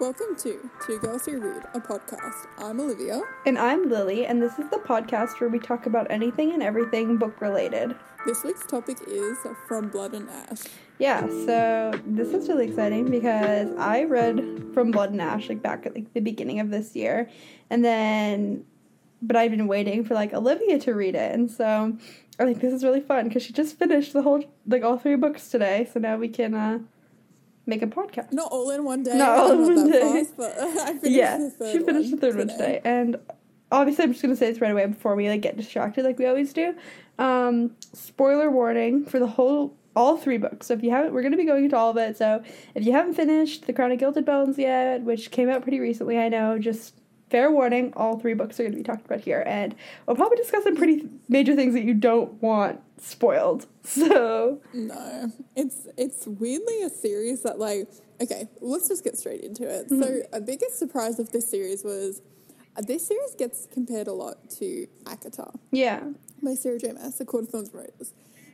[0.00, 2.46] Welcome to Two Girls Who Read, a podcast.
[2.56, 3.20] I'm Olivia.
[3.46, 7.16] And I'm Lily, and this is the podcast where we talk about anything and everything
[7.16, 7.96] book related.
[8.24, 10.60] This week's topic is From Blood and Ash.
[11.00, 15.84] Yeah, so this is really exciting because I read From Blood and Ash like back
[15.84, 17.28] at like the beginning of this year,
[17.68, 18.64] and then,
[19.20, 21.98] but I've been waiting for like Olivia to read it, and so
[22.38, 25.16] I think this is really fun because she just finished the whole like all three
[25.16, 26.78] books today, so now we can uh
[27.68, 28.32] make a podcast.
[28.32, 29.16] Not all in one day.
[29.16, 30.24] Not all in one day.
[30.24, 33.16] Fast, but I finished yeah, the third she finished the third one today, and
[33.70, 36.26] obviously I'm just gonna say this right away before we like get distracted like we
[36.26, 36.74] always do.
[37.18, 40.68] Um, spoiler warning for the whole all three books.
[40.68, 42.16] So if you haven't, we're gonna be going into all of it.
[42.16, 42.42] So
[42.74, 46.18] if you haven't finished The Crown of Gilded Bones yet, which came out pretty recently,
[46.18, 46.94] I know, just
[47.30, 49.74] fair warning, all three books are gonna be talked about here, and
[50.06, 53.66] we'll probably discuss some pretty major things that you don't want spoiled.
[53.84, 57.88] So No, it's it's weirdly a series that like
[58.20, 59.88] okay, let's just get straight into it.
[59.88, 60.02] Mm-hmm.
[60.02, 62.20] So a biggest surprise of this series was
[62.76, 66.02] uh, this series gets compared a lot to ACOTAR yeah,
[66.42, 66.92] by Sarah J.
[66.92, 68.12] Maas, The Court of Thorns and Roses,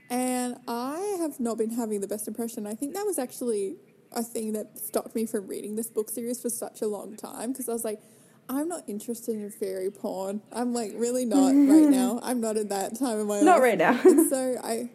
[0.09, 2.67] and I have not been having the best impression.
[2.67, 3.77] I think that was actually
[4.13, 7.53] a thing that stopped me from reading this book series for such a long time
[7.53, 8.01] because I was like.
[8.49, 10.43] I'm not interested in fairy porn.
[10.53, 11.55] I'm like really not right
[11.91, 12.21] now.
[12.23, 13.45] I'm not in that time of my life.
[13.45, 13.99] not right now.
[14.05, 14.91] And so I,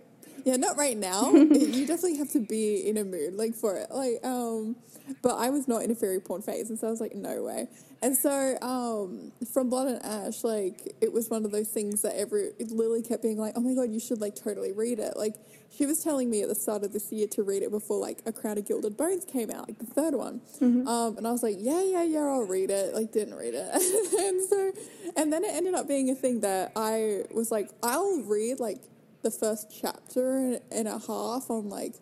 [0.45, 1.31] yeah, not right now.
[1.33, 3.89] You definitely have to be in a mood like for it.
[3.91, 4.75] Like, um,
[5.21, 7.43] but I was not in a fairy porn phase, and so I was like, no
[7.43, 7.67] way.
[8.01, 12.15] And so, um, from Blood and Ash, like it was one of those things that
[12.17, 15.17] every Lily kept being like, oh my god, you should like totally read it.
[15.17, 15.35] Like
[15.75, 18.21] she was telling me at the start of this year to read it before like
[18.25, 20.41] A Crown of Gilded Bones came out, like the third one.
[20.87, 22.93] Um, and I was like, yeah, yeah, yeah, I'll read it.
[22.95, 23.69] Like didn't read it,
[24.19, 24.71] and so,
[25.17, 28.79] and then it ended up being a thing that I was like, I'll read like
[29.21, 31.95] the first chapter and a half on like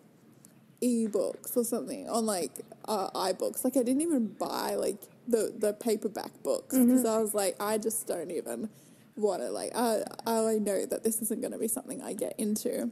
[0.82, 2.52] ebooks or something on like
[2.86, 3.64] uh, iBooks.
[3.64, 7.78] Like I didn't even buy like the the paperback books because I was like, I
[7.78, 8.68] just don't even
[9.16, 9.72] want to like.
[9.74, 12.90] I I know that this isn't going to be something I get into.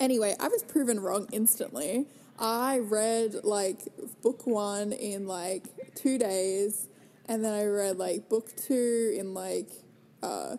[0.00, 2.06] Anyway, I was proven wrong instantly.
[2.38, 3.78] I read like
[4.22, 6.88] book one in like two days,
[7.26, 9.70] and then I read like book two in like
[10.22, 10.56] uh,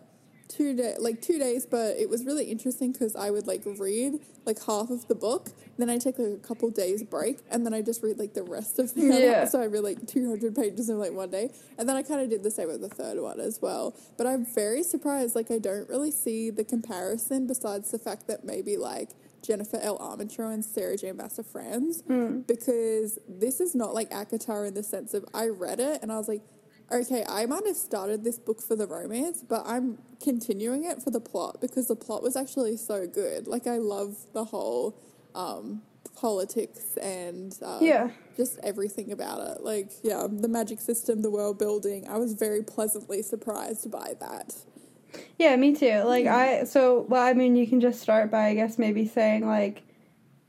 [0.48, 1.66] two day like two days.
[1.66, 5.50] But it was really interesting because I would like read like half of the book,
[5.76, 8.42] then I take like a couple days break, and then I just read like the
[8.42, 9.44] rest of the Yeah.
[9.48, 12.20] so I read like two hundred pages in like one day, and then I kind
[12.20, 13.94] of did the same with the third one as well.
[14.16, 15.36] But I'm very surprised.
[15.36, 19.10] Like I don't really see the comparison besides the fact that maybe like.
[19.40, 19.96] Jennifer L.
[20.00, 21.12] Armentrout and Sarah J.
[21.12, 22.40] Maas are friends hmm.
[22.40, 26.18] because this is not like ACOTAR in the sense of I read it and I
[26.18, 26.42] was like,
[26.90, 31.10] okay, I might have started this book for the romance, but I'm continuing it for
[31.10, 33.46] the plot because the plot was actually so good.
[33.46, 34.98] Like I love the whole
[35.34, 35.82] um,
[36.16, 38.10] politics and uh, Yeah.
[38.36, 39.62] just everything about it.
[39.62, 42.08] Like yeah, the magic system, the world building.
[42.08, 44.54] I was very pleasantly surprised by that.
[45.38, 46.02] Yeah, me too.
[46.04, 49.46] Like I so well I mean you can just start by I guess maybe saying
[49.46, 49.82] like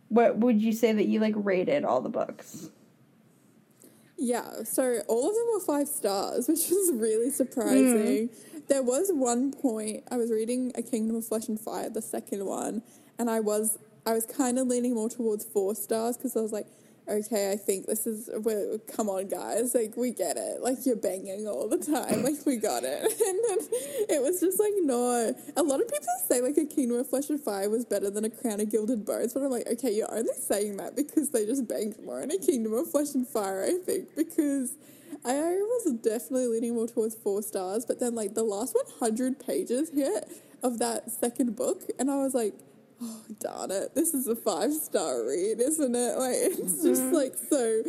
[0.10, 2.70] what would you say that you like rated all the books?
[4.20, 8.30] Yeah, so all of them were five stars, which was really surprising.
[8.30, 8.68] Mm.
[8.68, 12.46] There was one point I was reading A Kingdom of Flesh and Fire, the second
[12.46, 12.84] one,
[13.18, 16.52] and I was I was kind of leaning more towards four stars because I was
[16.52, 16.68] like,
[17.10, 18.30] okay, I think this is
[18.96, 22.58] come on, guys, like we get it, like you're banging all the time, like we
[22.58, 25.34] got it, and it was just like no.
[25.56, 28.26] A lot of people say like A Kingdom of Flesh and Fire was better than
[28.26, 31.46] A Crown of Gilded Bones, but I'm like, okay, you're only saying that because they
[31.46, 34.76] just banged more in A Kingdom of Flesh and Fire, I think, because.
[35.26, 39.90] I was definitely leaning more towards four stars, but then like the last 100 pages
[39.90, 40.30] hit
[40.64, 42.54] of that second book, and I was like,
[43.02, 46.18] oh darn it, this is a five star read, isn't it?
[46.18, 47.84] Like it's just like so.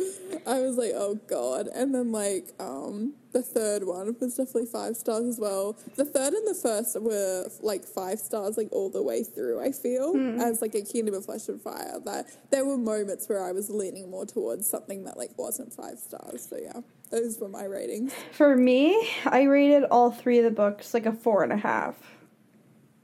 [0.47, 4.95] I was like, oh god, and then like um the third one was definitely five
[4.97, 5.77] stars as well.
[5.95, 9.61] The third and the first were like five stars like all the way through.
[9.61, 13.43] I feel as like a Kingdom of Flesh and Fire that there were moments where
[13.43, 16.47] I was leaning more towards something that like wasn't five stars.
[16.49, 18.13] So yeah, those were my ratings.
[18.31, 21.95] For me, I rated all three of the books like a four and a half.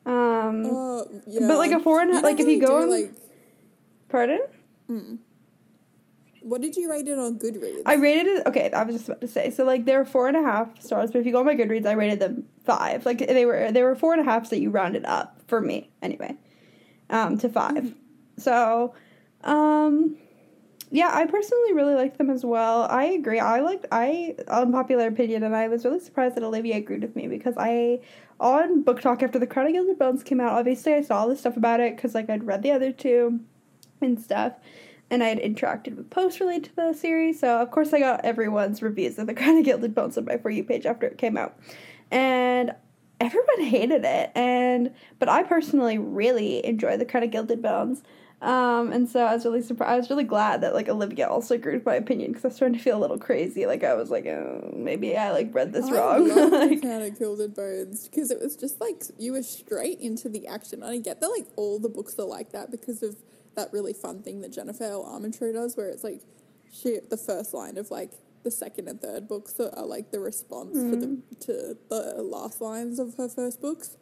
[0.07, 2.89] Um Oh yeah, But, like, a four and a- like, if you go do, on-
[2.89, 3.11] like
[4.09, 4.39] pardon?
[6.41, 7.81] what did you rate it on Goodreads?
[7.85, 9.49] I rated it okay, I was just about to say.
[9.51, 11.55] So like they were four and a half stars, but if you go on my
[11.55, 13.05] Goodreads, I rated them five.
[13.05, 15.89] Like they were they were four and a half that you rounded up for me
[16.01, 16.35] anyway.
[17.09, 17.93] Um to 5
[18.37, 18.93] So
[19.43, 20.15] um
[20.89, 22.83] yeah, I personally really like them as well.
[22.83, 23.39] I agree.
[23.39, 27.27] I liked I unpopular opinion and I was really surprised that Olivia agreed with me
[27.27, 27.99] because I
[28.39, 31.41] on BookTok after the Crown of Gilded Bones came out, obviously I saw all this
[31.41, 33.41] stuff about it because like I'd read the other two
[34.01, 34.53] and stuff.
[35.09, 37.39] and I had interacted with posts related to the series.
[37.39, 40.37] So of course I got everyone's reviews of the Crown of Gilded Bones on my
[40.37, 41.57] for you page after it came out,
[42.11, 42.73] and
[43.19, 44.31] everyone hated it.
[44.35, 48.03] And but I personally really enjoy the Crown of Gilded Bones.
[48.39, 49.91] Um, and so I was really surprised.
[49.91, 52.55] I was really glad that like Olivia also agreed with my opinion because I was
[52.55, 53.65] starting to feel a little crazy.
[53.65, 56.29] Like I was like, oh, maybe I like read this I wrong.
[56.51, 60.45] like, Crown of Gilded Bones because it was just like you were straight into the
[60.45, 60.83] action.
[60.83, 63.15] And I get that like all the books are like that because of
[63.55, 65.03] that really fun thing that Jennifer L.
[65.03, 66.21] Armentrout does, where it's like
[66.71, 68.11] she the first line of like
[68.43, 72.61] the second and third books are, are like the response to the to the last
[72.61, 73.97] lines of her first books.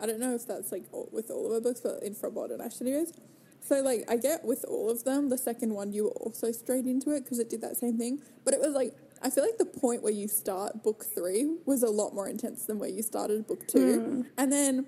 [0.00, 2.34] I don't know if that's like all, with all of her books, but in From
[2.34, 3.12] Modern Ash anyways.
[3.60, 6.86] So like I get with all of them, the second one you were also straight
[6.86, 8.22] into it because it did that same thing.
[8.44, 11.82] But it was like I feel like the point where you start book three was
[11.82, 14.00] a lot more intense than where you started book two.
[14.00, 14.22] Hmm.
[14.38, 14.86] And then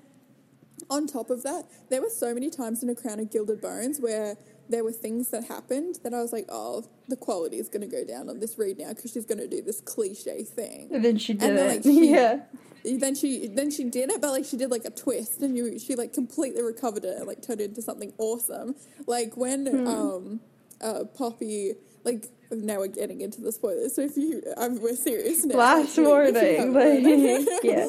[0.90, 4.00] on top of that, there were so many times in A Crown of Gilded Bones
[4.00, 4.36] where
[4.72, 7.86] there were things that happened that I was like, oh, the quality is going to
[7.98, 10.88] go down on this read now because she's going to do this cliche thing.
[10.92, 11.72] and then she did And then, it.
[11.74, 12.40] like, she- yeah.
[12.84, 15.78] Then she then she did it, but like she did like a twist, and you
[15.78, 18.74] she like completely recovered it and like turned it into something awesome.
[19.06, 19.86] Like when Hmm.
[19.86, 20.40] um
[20.80, 23.94] uh Poppy like now we're getting into the spoilers.
[23.94, 25.58] So if you um, we're serious now.
[25.58, 26.74] Last warning.
[26.74, 27.02] Like,
[27.62, 27.86] yeah.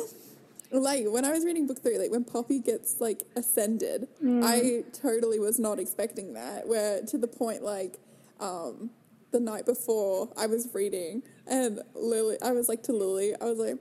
[0.82, 4.44] Like when I was reading book three, like when Poppy gets like ascended, Mm.
[4.44, 6.68] I totally was not expecting that.
[6.68, 8.00] Where to the point like
[8.40, 8.90] um
[9.32, 13.58] the night before I was reading and Lily I was like to Lily, I was
[13.60, 13.78] like,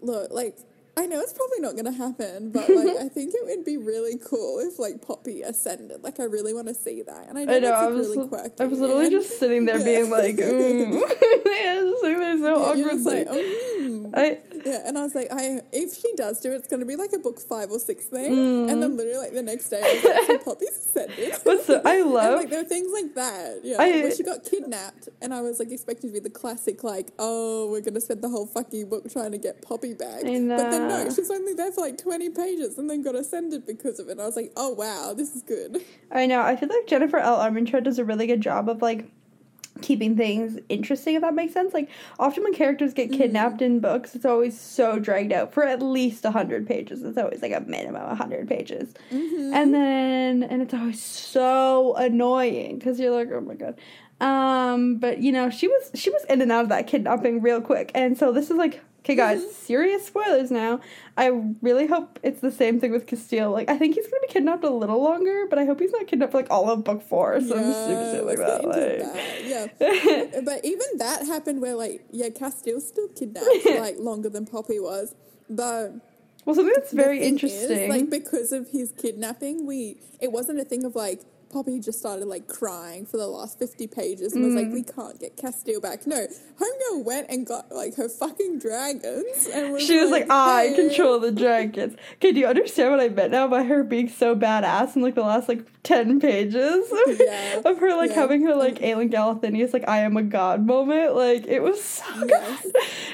[0.00, 0.56] look, like
[0.96, 4.18] I know it's probably not gonna happen, but like I think it would be really
[4.18, 6.02] cool if like Poppy ascended.
[6.02, 7.28] Like I really want to see that.
[7.28, 7.70] And I know, I know.
[7.70, 8.54] that's I was, really quirky.
[8.60, 9.84] I was literally and- just sitting there Yeah.
[9.84, 10.98] being like, ooh.
[11.46, 13.97] yeah, just sitting there so yeah, just like, mm.
[14.14, 16.80] Um, I, Yeah, and I was like, I if she does do it, it's going
[16.80, 18.68] to be like a book five or six thing.
[18.68, 18.96] And then mm.
[18.96, 21.34] literally like the next day, I was like, so Poppy's ascended.
[21.44, 23.60] What's the- I and love- like there were things like that.
[23.62, 26.84] Yeah, I- where she got kidnapped, and I was like expecting to be the classic,
[26.84, 30.20] like, oh, we're going to spend the whole fucking book trying to get Poppy back.
[30.20, 33.66] I But then no, she's only there for like twenty pages, and then got ascended
[33.66, 34.12] because of it.
[34.12, 35.82] And I was like, oh wow, this is good.
[36.10, 36.40] I know.
[36.40, 37.38] I feel like Jennifer L.
[37.38, 39.10] Armentrout does a really good job of like
[39.82, 41.14] keeping things interesting.
[41.14, 41.74] If that makes sense.
[41.74, 41.88] Like
[42.18, 46.24] often when characters get kidnapped in books, it's always so dragged out for at least
[46.24, 47.02] hundred pages.
[47.02, 52.98] It's always like a minimum hundred pages, and then and it's always so annoying because
[53.00, 53.78] you're like, oh my god.
[54.20, 57.60] Um, but you know, she was she was in and out of that kidnapping real
[57.60, 58.82] quick, and so this is like.
[59.08, 60.80] Okay, guys, serious spoilers now.
[61.16, 61.28] I
[61.62, 63.50] really hope it's the same thing with Casteel.
[63.50, 66.06] Like, I think he's gonna be kidnapped a little longer, but I hope he's not
[66.06, 67.40] kidnapped for like all of book four.
[67.40, 68.64] So I'm super silly like that.
[68.66, 69.44] Like, that.
[69.46, 70.40] Yeah.
[70.44, 74.78] but even that happened where like yeah, Casteel's still kidnapped for, like longer than Poppy
[74.78, 75.14] was,
[75.48, 75.94] but
[76.44, 77.88] well, something that's very thing is, interesting.
[77.88, 82.26] like because of his kidnapping, we it wasn't a thing of like Poppy just started
[82.26, 84.56] like crying for the last fifty pages and was Mm.
[84.56, 86.26] like, "We can't get Casteel back." No,
[86.60, 90.74] Homegirl went and got like her fucking dragons, and was she was like, I "Hey."
[90.74, 91.96] control the dragons.
[92.16, 95.14] Okay, do you understand what I meant now by her being so badass in like
[95.14, 96.84] the last like ten pages
[97.18, 97.62] Yeah.
[97.64, 98.16] of her like Yeah.
[98.16, 101.14] having her like Aelin Galathynius like I am a god moment?
[101.14, 102.62] Like it was so Yes.
[102.62, 102.72] good.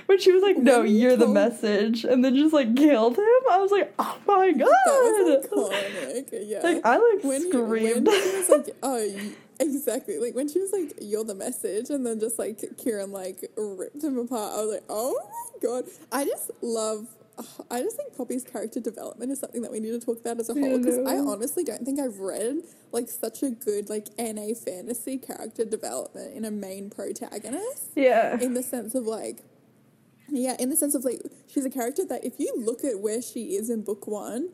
[0.08, 2.74] But she was like, No, When you you're the told- message and then just like
[2.74, 4.68] killed him, I was like, Oh my god.
[4.68, 6.28] That was iconic.
[6.46, 6.60] Yeah.
[6.62, 8.06] Like I like when he, screamed.
[8.06, 10.18] when he was like, oh, exactly.
[10.18, 14.02] Like when she was like, "You're the message," and then just like Kieran like ripped
[14.02, 14.54] him apart.
[14.54, 15.84] I was like, oh my god!
[16.12, 17.08] I just love.
[17.68, 20.48] I just think Poppy's character development is something that we need to talk about as
[20.50, 22.58] a whole because I honestly don't think I've read
[22.92, 28.38] like such a good like NA fantasy character development in a main protagonist yeah.
[28.40, 29.40] in the sense of like
[30.28, 33.20] yeah in the sense of like she's a character that if you look at where
[33.20, 34.50] she is in book one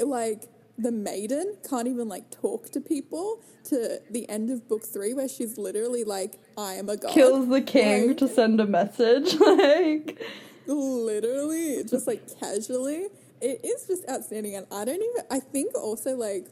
[0.00, 0.48] like
[0.78, 5.28] the maiden can't even like talk to people to the end of book three where
[5.28, 7.12] she's literally like i am a god.
[7.12, 9.34] Kills the king Like, to send a message.
[9.40, 10.20] like.
[10.66, 13.06] Literally just like casually.
[13.40, 16.48] It is just outstanding and i don't even i think also like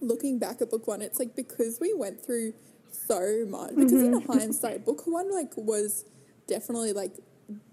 [0.00, 2.54] looking back at book one it's like because we went through
[2.90, 4.32] so much because in mm-hmm.
[4.32, 6.06] hindsight book one like was
[6.46, 7.12] definitely like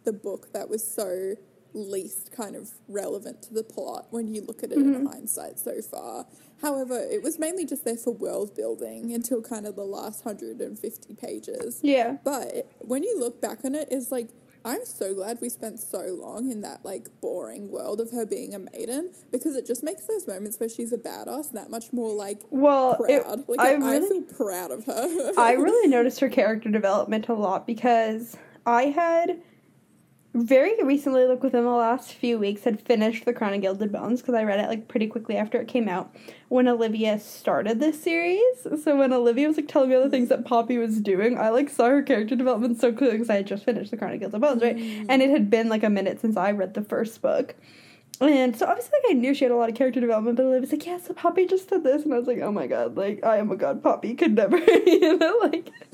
[0.04, 1.36] the book that was so
[1.74, 5.06] least kind of relevant to the plot when you look at it in mm-hmm.
[5.08, 6.26] hindsight so far
[6.62, 11.14] however it was mainly just there for world building until kind of the last 150
[11.16, 12.18] pages Yeah.
[12.24, 14.30] but when you look back on it, it's like
[14.66, 18.54] I'm so glad we spent so long in that like boring world of her being
[18.54, 22.14] a maiden because it just makes those moments where she's a badass that much more
[22.14, 23.48] like Well, it, proud.
[23.48, 25.32] like I I, really feel proud of her.
[25.38, 29.42] I really noticed her character development a lot because I had
[30.46, 34.22] very recently, like within the last few weeks, had finished The Crown of Gilded Bones
[34.22, 36.16] because I read it like pretty quickly after it came out
[36.50, 38.42] when Olivia started this series.
[38.84, 41.50] So when Olivia was like telling me all the things that Poppy was doing, I
[41.50, 44.20] like saw her character development so clearly because I had just finished The Crown of
[44.20, 44.78] Gilded Bones, right?
[44.78, 47.56] And it had been like a minute since I read the first book.
[48.20, 50.62] And so obviously like I knew she had a lot of character development, but Olivia
[50.62, 52.98] was like, Yeah, so Poppy just did this and I was like, Oh my god,
[52.98, 55.72] like I am a god, Poppy could never you know, like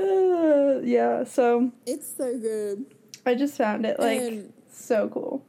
[0.00, 2.86] uh, yeah, so It's so good.
[3.26, 5.44] I just found it like And- so cool.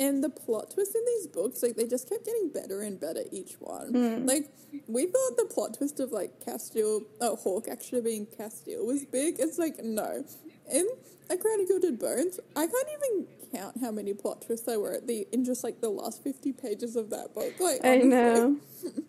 [0.00, 3.22] And the plot twist in these books, like they just kept getting better and better
[3.30, 3.92] each one.
[3.92, 4.26] Mm.
[4.26, 4.50] Like
[4.88, 9.36] we thought the plot twist of like Casteel, oh Hawke actually being Casteel was big.
[9.38, 10.24] It's like no,
[10.72, 10.88] in
[11.30, 14.94] A Crown of Gilded Bones, I can't even count how many plot twists there were
[14.94, 17.52] at the in just like the last fifty pages of that book.
[17.60, 18.08] Like I honestly.
[18.08, 18.56] know.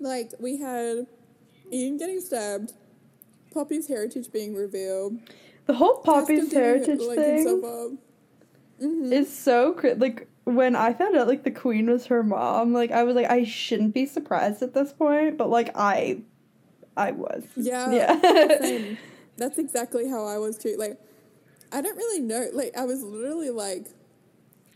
[0.00, 1.06] Like we had
[1.72, 2.72] Ian getting stabbed,
[3.52, 5.18] Poppy's heritage being revealed,
[5.66, 7.98] The whole Poppy's heritage like, thing.
[8.80, 9.12] Mhm.
[9.12, 12.90] is so cri- like when I found out like the queen was her mom, like
[12.90, 16.22] I was like I shouldn't be surprised at this point, but like I
[16.96, 17.44] I was.
[17.56, 17.90] Yeah.
[17.92, 18.94] Yeah.
[19.36, 20.76] That's exactly how I was too.
[20.78, 21.00] Like,
[21.72, 22.48] I don't really know.
[22.52, 23.86] Like, I was literally like,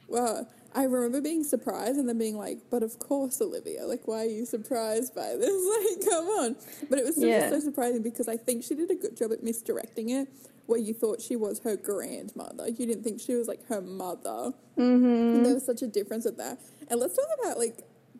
[0.09, 3.87] well, I remember being surprised and then being like, but of course, Olivia.
[3.87, 5.50] Like, why are you surprised by this?
[5.97, 6.56] Like, come on.
[6.90, 7.49] But it was still Yeah.
[7.50, 10.28] so surprising because I think she did a good job at misdirecting it
[10.66, 12.68] where you thought she was her grandmother.
[12.68, 14.52] You didn't think she was like her mother.
[14.76, 15.04] mm-hmm.
[15.37, 16.59] And there was such a difference with that.
[16.90, 17.78] And let's talk about like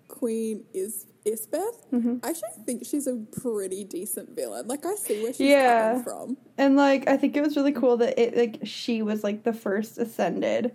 [0.09, 1.85] Queen is Isbeth.
[1.93, 2.19] Mm-hmm.
[2.23, 4.67] I actually think she's a pretty decent villain.
[4.67, 5.89] Like I see where she's Yeah.
[5.91, 6.37] coming from.
[6.57, 9.53] And like I think it was really cool that it like she was like the
[9.53, 10.73] first ascended.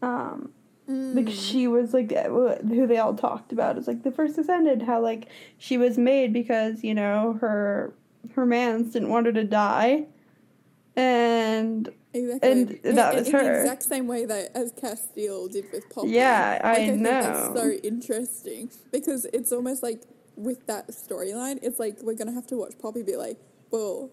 [0.00, 0.53] Um
[0.86, 1.32] like mm.
[1.32, 5.28] she was like who they all talked about is like the first ascended how like
[5.56, 7.94] she was made because you know her
[8.34, 10.04] her mans didn't want her to die
[10.94, 12.50] and Exactly.
[12.50, 13.42] And that was in her.
[13.42, 16.10] the exact same way that as Casteel did with Poppy.
[16.10, 17.10] Yeah, I think know.
[17.10, 20.02] that's so interesting because it's almost like
[20.36, 23.38] with that storyline, it's like we're gonna have to watch Poppy be like,
[23.70, 24.10] well.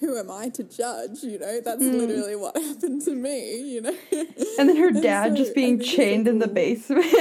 [0.00, 1.24] Who am I to judge?
[1.24, 1.92] You know, that's mm.
[1.92, 3.74] literally what happened to me.
[3.74, 7.06] You know, and then her dad so just being so chained in the basement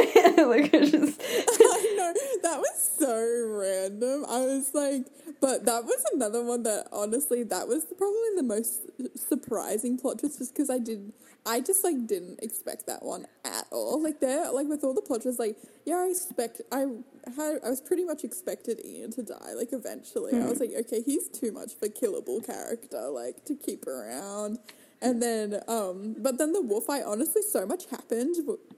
[0.48, 4.26] like it's just I know that was so random.
[4.30, 5.08] I was like,
[5.40, 10.40] but that was another one that honestly, that was probably the most surprising plot twist,
[10.40, 11.14] just because I did,
[11.46, 14.02] I just like didn't expect that one at all.
[14.02, 16.88] Like there, like with all the plot twists, like yeah, I expect, I
[17.36, 19.54] had, I was pretty much expected Ian to die.
[19.56, 20.66] Like eventually, I was hmm.
[20.66, 24.60] like, okay, he's too much of a killable character, like to keep around.
[25.02, 28.36] And then, um, but then the wolf, I honestly, so much happened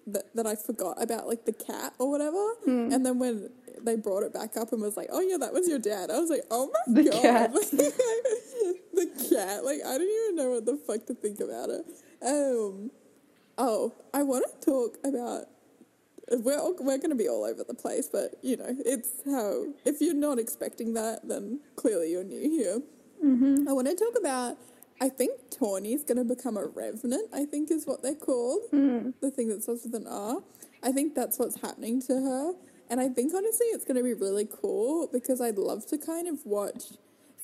[0.07, 2.55] that, that I forgot about like the cat or whatever.
[2.93, 3.49] And then when
[3.81, 6.19] they brought it back up and was like, oh yeah, that was your dad, I
[6.19, 7.21] was like, oh my The god.
[7.21, 7.53] cat.
[8.93, 9.63] the cat.
[9.63, 11.85] Like, I don't even know what the fuck to think about it.
[12.21, 12.91] Um,
[13.57, 15.45] oh, I want to talk about.
[16.31, 19.65] We're, all, we're going to be all over the place, but you know, it's how.
[19.85, 22.81] If you're not expecting that, then clearly you're new here.
[23.25, 23.67] Mm-hmm.
[23.69, 24.57] I want to talk about.
[25.01, 27.29] I think Tawny's going to become a revenant.
[27.33, 28.63] I think is what they're called.
[28.73, 29.13] Mm.
[29.21, 30.41] The thing that starts with an R.
[30.83, 32.53] I think that's what's happening to her,
[32.89, 36.27] and I think honestly it's going to be really cool because I'd love to kind
[36.27, 36.83] of watch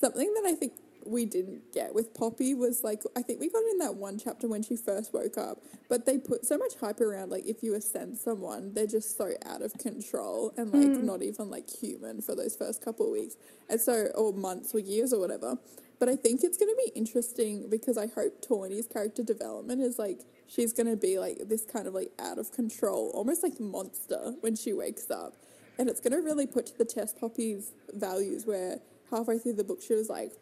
[0.00, 0.72] something that I think
[1.04, 4.18] we didn't get with Poppy was like I think we got it in that one
[4.18, 5.58] chapter when she first woke up,
[5.88, 9.32] but they put so much hype around like if you ascend someone, they're just so
[9.44, 13.36] out of control and like not even like human for those first couple of weeks,
[13.68, 15.58] and so or months or years or whatever.
[15.98, 19.98] But I think it's going to be interesting because I hope Tawny's character development is
[19.98, 23.58] like she's going to be like this kind of like out of control, almost like
[23.58, 25.36] monster when she wakes up.
[25.78, 29.64] And it's going to really put to the test Poppy's values where halfway through the
[29.64, 30.32] book she was like,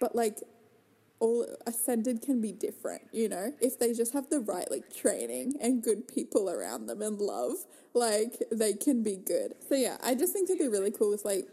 [0.00, 0.40] but like
[1.20, 3.52] all ascended can be different, you know?
[3.60, 7.56] If they just have the right like training and good people around them and love,
[7.94, 9.54] like they can be good.
[9.68, 11.48] So yeah, I just think it'd be really cool if like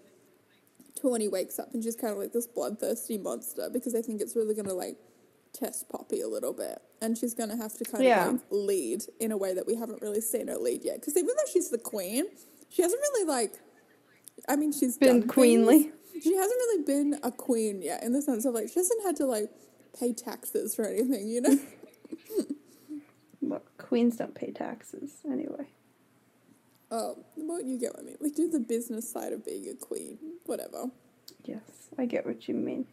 [1.02, 4.36] Tawny wakes up and she's kind of like this bloodthirsty monster because I think it's
[4.36, 4.98] really going to like
[5.54, 6.80] test Poppy a little bit.
[7.02, 8.28] And she's going to have to kind Yeah.
[8.28, 11.00] of like lead in a way that we haven't really seen her lead yet.
[11.00, 12.26] Because even though she's the queen,
[12.70, 13.54] she hasn't really like,
[14.48, 15.84] I mean, she's Been queenly.
[15.84, 15.96] things.
[16.24, 19.16] She hasn't really been a queen yet in the sense of like, she hasn't had
[19.18, 19.50] to like
[20.00, 21.58] pay taxes for anything, you know?
[23.42, 25.68] Look, queens don't pay taxes anyway.
[26.92, 28.18] Oh, well, you get what I mean.
[28.22, 30.86] Like, do the business side of being a queen, whatever.
[31.46, 31.62] Yes,
[31.98, 32.86] I get what you mean.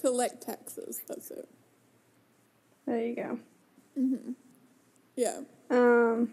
[0.00, 1.48] Collect taxes, that's it.
[2.86, 3.38] There you go.
[5.16, 5.40] Yeah.
[5.70, 6.32] Um.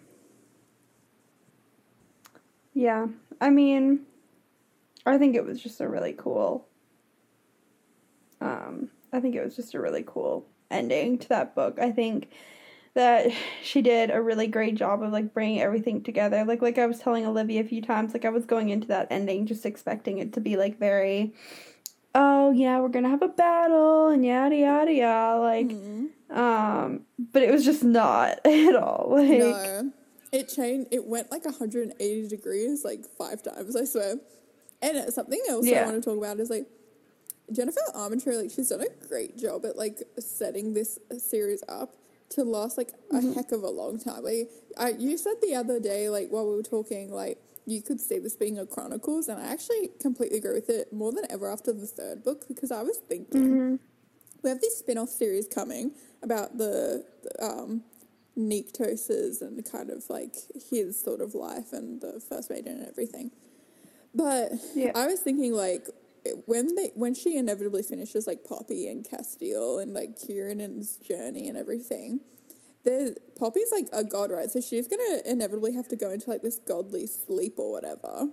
[2.74, 3.08] Yeah,
[3.42, 4.02] I mean,
[5.06, 6.68] I think it was just a really cool
[8.42, 11.80] Um, I think it was just a really cool ending to that book.
[11.80, 12.30] I think
[12.98, 16.44] that she did a really great job of like bringing everything together.
[16.44, 19.08] Like like I was telling Olivia a few times, like I was going into that
[19.12, 21.34] ending just expecting it to be like very
[22.16, 26.38] oh yeah, we're gonna have a battle and yada yada yada like Mm-hmm.
[26.38, 29.08] um but it was just not at all.
[29.12, 29.92] Like No.
[30.32, 30.90] It changed.
[30.92, 34.16] It went like 180 degrees like five times, I swear.
[34.82, 36.66] And uh, something else I want to talk about is like
[37.52, 38.42] Jennifer Armentrout.
[38.42, 41.96] Like she's done a great job at like setting this series up
[42.30, 43.34] to last like a Mm-hmm.
[43.34, 44.24] heck of a long time.
[44.24, 48.00] Like I, you said the other day, like while we were talking, like you could
[48.00, 51.52] see this being a Chronicles, and I actually completely agree with it more than ever
[51.52, 53.76] after the third book because I was thinking Mm-hmm.
[54.44, 55.92] we have this spin-off series coming
[56.22, 57.84] about the, the um
[58.38, 60.36] Nyctoses and kind of like
[60.70, 63.32] his sort of life and the first maiden and everything.
[64.14, 64.92] But Yeah.
[64.96, 65.88] I was thinking like
[66.46, 71.58] when they when she inevitably finishes like Poppy and Casteel and like Kieran's journey and
[71.58, 72.22] everything,
[72.84, 74.50] the Poppy's like a god, right?
[74.50, 78.30] So she's gonna inevitably have to go into like this godly sleep or whatever.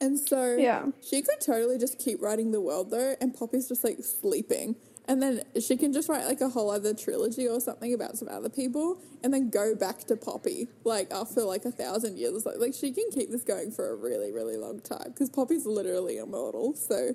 [0.00, 0.86] And so Yeah.
[1.00, 4.76] she could totally just keep writing the world though, and Poppy's just like sleeping.
[5.08, 8.28] And then she can just write like a whole other trilogy or something about some
[8.28, 12.40] other people, and then go back to Poppy like after like a thousand years or
[12.40, 12.60] something.
[12.60, 16.18] Like she can keep this going for a really, really long time because Poppy's literally
[16.18, 16.74] immortal.
[16.74, 17.14] So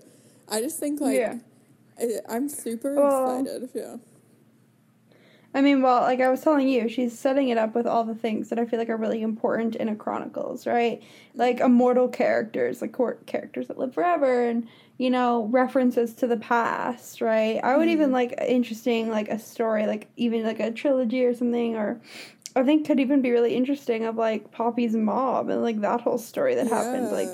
[0.50, 1.38] I just think like Yeah.
[2.00, 3.70] I, I'm super Well- excited.
[3.76, 3.98] Yeah.
[5.56, 8.16] I mean, well, like I was telling you, she's setting it up with all the
[8.16, 11.04] things that I feel like are really important in a Chronicles, right?
[11.36, 12.98] Like immortal characters, like
[13.28, 17.60] characters that live forever, and you know references to the past, right?
[17.64, 21.76] I would even like interesting like a story, like even like a trilogy or something,
[21.76, 22.00] or
[22.56, 26.18] I think could even be really interesting of like Poppy's mom and like that whole
[26.18, 27.30] story that happened like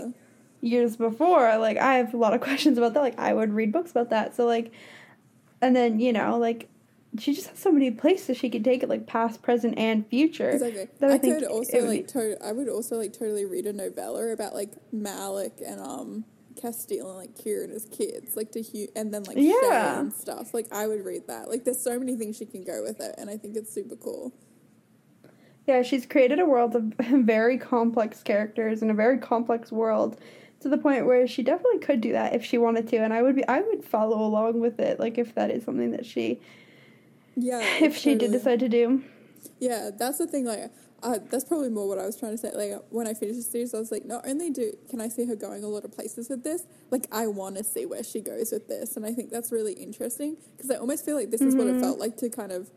[0.61, 1.57] years before.
[1.57, 3.01] Like I have a lot of questions about that.
[3.01, 4.35] Like I would read books about that.
[4.35, 4.71] So like,
[5.61, 6.69] and then you know like
[7.17, 10.51] she just has so many places she could take it, like past, present, and future.
[10.51, 10.87] Exactly.
[10.99, 13.73] that I I, think could also like to- I would also like totally read a
[13.73, 16.25] novella about like Malik and um
[16.61, 19.99] Casteel and like Kieran as kids, like to hu- and then like Yeah.
[19.99, 20.53] And stuff.
[20.53, 21.49] Like I would read that.
[21.49, 23.95] Like there's so many things she can go with it, and I think it's super
[23.95, 24.33] cool.
[25.67, 30.19] Yeah, she's created a world of very complex characters and a very complex world
[30.61, 33.21] to the point where she definitely could do that if she wanted to and I
[33.21, 36.41] would be I would follow along with it like if that is something that she
[37.35, 37.61] Yeah.
[37.81, 39.03] if she did decide to do.
[39.59, 40.43] Yeah, that's the thing.
[40.45, 40.69] Like,
[41.03, 42.51] uh, that's probably more what I was trying to say.
[42.53, 45.25] Like, when I finished the series, I was like, not only do can I see
[45.25, 48.21] her going a lot of places with this, like, I want to see where she
[48.21, 51.41] goes with this, and I think that's really interesting because I almost feel like this
[51.41, 52.69] is what it felt like to kind of.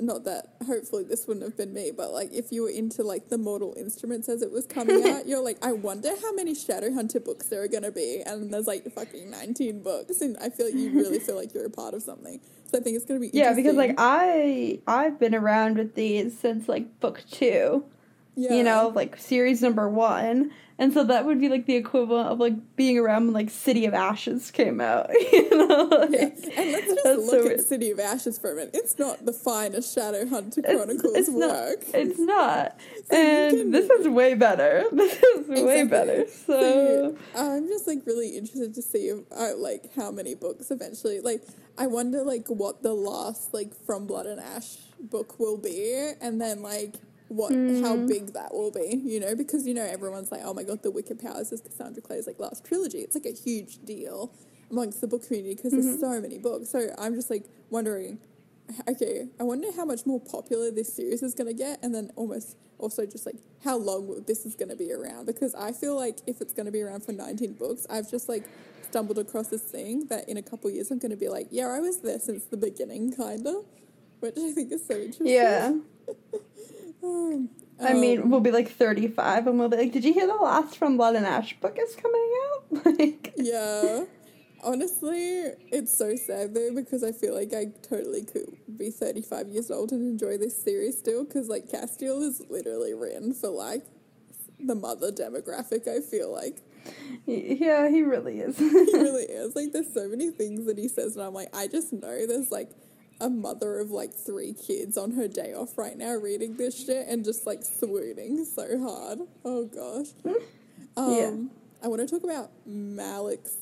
[0.00, 3.28] Not that hopefully this wouldn't have been me, but like if you were into like
[3.28, 7.24] the Mortal Instruments as it was coming out, you're like, I wonder how many Shadowhunter
[7.24, 10.74] books there are gonna be, and there's like fucking 19 books, and I feel like
[10.74, 12.40] you really feel like you're a part of something.
[12.70, 13.94] So I think it's gonna be Yeah, because like.
[13.98, 17.84] I I've been around with these since like book 2.
[18.34, 18.54] Yeah.
[18.54, 20.50] you know, like series number one.
[20.78, 23.84] And so that would be like the equivalent of like being around when like City
[23.86, 25.10] of Ashes came out.
[25.32, 25.84] You know?
[25.84, 26.28] Like, Yeah.
[26.60, 27.60] And let's just look so at weird.
[27.60, 28.70] City of Ashes for a minute.
[28.74, 31.78] It's not the finest Shadowhunter It's- Chronicles it's not- work.
[31.94, 32.80] It's not.
[33.10, 34.84] So and can- this is way better.
[34.92, 36.26] This is way better.
[36.28, 41.20] So So, I'm just like really interested to see uh, like how many books eventually.
[41.20, 41.42] Like
[41.78, 46.40] I wonder like what the last like From Blood and Ash book will be, and
[46.40, 46.94] then like
[47.36, 48.06] what how Hmm.
[48.06, 49.00] big that will be.
[49.04, 52.02] You know, because you know everyone's like, oh my god, the Wicked Powers is Cassandra
[52.02, 52.98] Clare's like last trilogy.
[52.98, 54.32] It's like a huge deal
[54.70, 55.86] amongst the book community because Mm-hmm.
[55.86, 56.68] there's so many books.
[56.70, 58.18] So I'm just like wondering.
[58.88, 62.10] Okay, I wonder how much more popular this series is going to get, and then
[62.16, 65.26] almost also just like how long this is going to be around.
[65.26, 68.28] Because I feel like if it's going to be around for 19 books, I've just
[68.30, 68.44] like
[68.88, 71.66] stumbled across this thing that in a couple years I'm going to be like, yeah,
[71.68, 73.64] I was there since the beginning, kind of,
[74.20, 75.26] which I think is so interesting.
[75.26, 75.74] yeah.
[77.02, 80.34] Um, I mean, we'll be like 35 and we'll be like, did you hear the
[80.34, 82.52] last From Blood and Ash book is coming out?
[82.98, 84.04] Like, yeah.
[84.64, 89.70] Honestly, it's so sad though because I feel like I totally could be 35 years
[89.70, 93.84] old and enjoy this series still because like Casteel is literally written for like
[94.60, 96.62] the mother demographic, I feel like.
[97.26, 98.56] yeah, he really is.
[98.56, 99.56] He really is.
[99.56, 102.52] Like there's so many things that he says and I'm like, I just know there's
[102.52, 102.70] like
[103.22, 107.06] a mother of like three kids on her day off right now reading this shit
[107.08, 109.20] and just like swooning so hard.
[109.44, 110.08] Oh gosh.
[110.96, 111.32] Um Yeah.
[111.84, 113.56] I want to talk about Malik's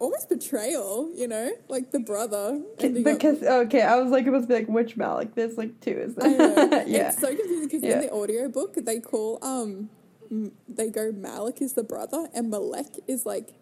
[0.00, 1.50] almost betrayal, you know?
[1.68, 2.60] Like the brother.
[2.80, 5.34] ending up- because, okay, I was like, it must be like, which Malik?
[5.36, 6.54] There's like two, is I know.
[6.70, 6.88] there?
[6.88, 7.08] yeah.
[7.10, 7.94] It's so confusing because Yeah.
[7.94, 9.90] in the audiobook they call um
[10.68, 13.52] they go Malik is the brother and Malek is like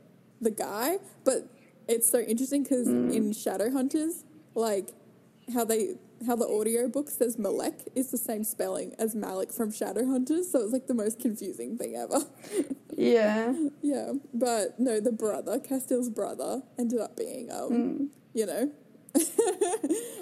[0.40, 1.48] the guy, but
[1.88, 3.12] it's so interesting because Mm.
[3.12, 4.22] in Shadowhunters,
[4.54, 4.92] like
[5.52, 10.44] how they how the audiobook says Malek is the same spelling as Malik from Shadowhunters,
[10.44, 12.20] so it's like the most confusing thing ever.
[12.94, 13.54] Yeah.
[13.82, 18.08] yeah, but no, the brother, Casteel's brother, ended up being um, Mm.
[18.34, 18.70] you know.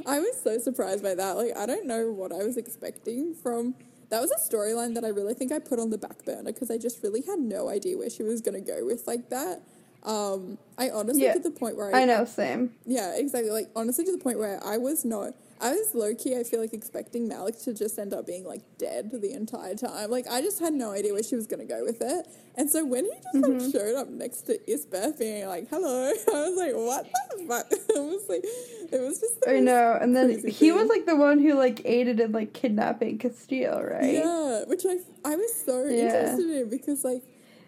[0.07, 1.33] I was so surprised by that.
[1.37, 3.75] Like I don't know what I was expecting from
[4.11, 6.71] that was a storyline that I really think I put on the back burner because
[6.71, 9.61] I just really had no idea where she was going to go with like that.
[10.05, 11.35] Um, I honestly Yeah.
[11.35, 12.73] to the point where I I know, same.
[12.87, 13.51] yeah, exactly.
[13.51, 15.35] Like honestly, to the point where I was not.
[15.61, 16.37] I was low key.
[16.37, 20.09] I feel like expecting Malik to just end up being like dead the entire time.
[20.09, 22.27] Like I just had no idea where she was gonna go with it.
[22.55, 23.59] And so when he just Mm-hmm.
[23.59, 27.67] like showed up next to Isbeth being like, "Hello," I was like, "What the fuck?"
[27.97, 29.41] I was like, it was just.
[29.41, 29.99] The I know.
[30.01, 34.15] And then he was like the one who like aided in like kidnapping Casteel, right?
[34.15, 36.05] Yeah, which I I was so Yeah.
[36.05, 37.23] interested in because like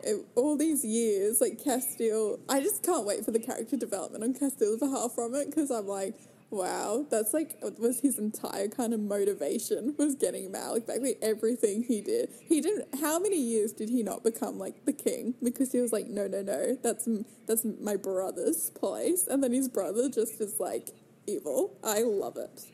[0.04, 4.34] it, all these years, like Casteel, I just can't wait for the character development on
[4.34, 6.14] Casteel's behalf from it because I'm like,
[6.50, 10.98] wow, that's like was his entire kind of motivation was getting Malik back.
[11.00, 13.00] Like everything he did, he didn't.
[13.00, 15.34] How many years did he not become like the king?
[15.42, 17.08] Because he was like, no, no, no, that's
[17.46, 20.90] that's my brother's place, and then his brother just is like
[21.26, 21.78] evil.
[21.84, 22.66] I love it.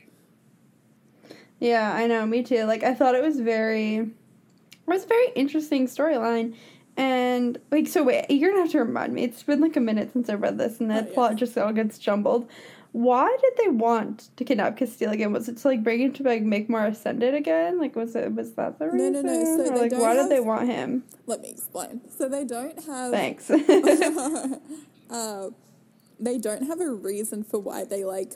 [1.60, 2.64] Yeah, I know, me too.
[2.64, 6.54] Like I thought it was very it was a very interesting storyline.
[6.96, 9.24] And like so wait, you're gonna have to remind me.
[9.24, 11.14] It's been like a minute since I read this and the Oh, yeah.
[11.14, 12.48] plot just all gets jumbled.
[12.92, 15.30] Why did they want to kidnap Casteel again?
[15.30, 17.78] Was it to like bring him to like make more ascended again?
[17.78, 19.12] Like was it was that the reason?
[19.12, 19.44] no, no, no.
[19.66, 21.04] so or like why did they want him?
[21.26, 22.00] Let me explain.
[22.16, 23.10] So they don't have.
[23.12, 23.50] Thanks.
[25.10, 25.50] uh,
[26.18, 28.32] they don't have a reason for why they like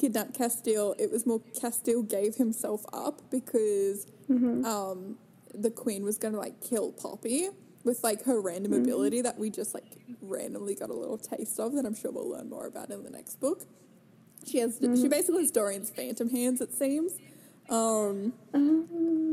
[0.00, 0.94] kidnapped Casteel.
[0.98, 4.64] It was more Casteel gave himself up because Mm-hmm.
[4.64, 5.16] um,
[5.54, 7.50] the queen was going to like kill Poppy
[7.84, 8.82] with like her random Mm-hmm.
[8.84, 9.84] ability that we just like
[10.22, 13.10] randomly got a little taste of that I'm sure we'll learn more about in the
[13.10, 13.62] next book.
[14.46, 15.00] She has Mm-hmm.
[15.00, 17.12] she basically has Dorian's phantom hands it seems.
[17.70, 18.34] Um,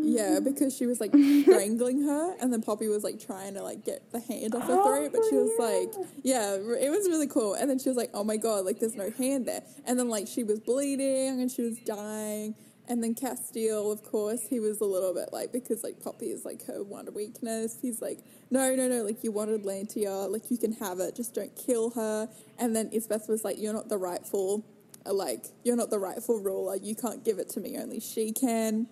[0.04, 1.12] yeah, because she was like
[1.42, 4.74] strangling her, and then Poppy was like trying to like get the hand off her
[4.80, 7.56] Oh, throat, but she was like, yeah, it was really cool.
[7.56, 9.64] And then she was like, oh my god, like there's no hand there.
[9.86, 12.56] And then like she was bleeding and she was dying.
[12.88, 16.44] And then Casteel, of course, he was a little bit like because like Poppy is
[16.44, 17.78] like her one weakness.
[17.82, 21.34] He's like, no, no, no, like you want Atlantia, like you can have it, just
[21.34, 22.28] don't kill her.
[22.58, 24.66] And then Isbeth was like, you're not the rightful,
[25.06, 26.76] uh, like you're not the rightful ruler.
[26.76, 27.78] You can't give it to me.
[27.78, 28.88] Only she can.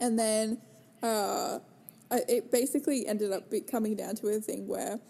[0.00, 0.60] And then
[1.02, 1.58] uh,
[2.10, 5.00] it basically ended up coming down to a thing where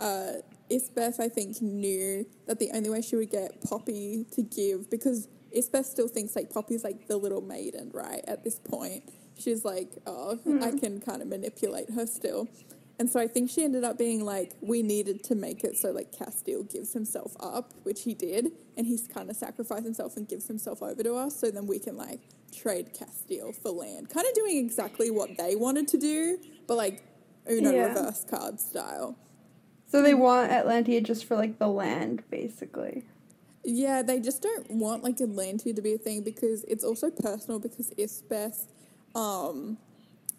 [0.00, 0.32] uh,
[0.70, 5.28] Isbeth, I think, knew that the only way she would get Poppy to give, because
[5.54, 8.22] Isbeth still thinks like Poppy's like the little maiden, right?
[8.26, 9.04] At this point,
[9.38, 10.62] she's like, oh, hmm.
[10.62, 12.48] I can kind of manipulate her still.
[12.98, 15.90] And so I think she ended up being like, we needed to make it so
[15.90, 20.28] like Casteel gives himself up, which he did, and he's kind of sacrificed himself and
[20.28, 22.20] gives himself over to us, so then we can like
[22.56, 24.10] trade Casteel for land.
[24.10, 26.38] Kind of doing exactly what they wanted to do,
[26.68, 27.02] but like
[27.50, 27.88] Uno Yeah.
[27.88, 29.16] reverse card style.
[29.88, 33.04] so they want Atlantia just for like the land, basically.
[33.64, 37.58] Yeah, they just don't want like Atlantia to be a thing because it's also personal
[37.58, 38.66] because Isbeth,
[39.14, 39.78] um,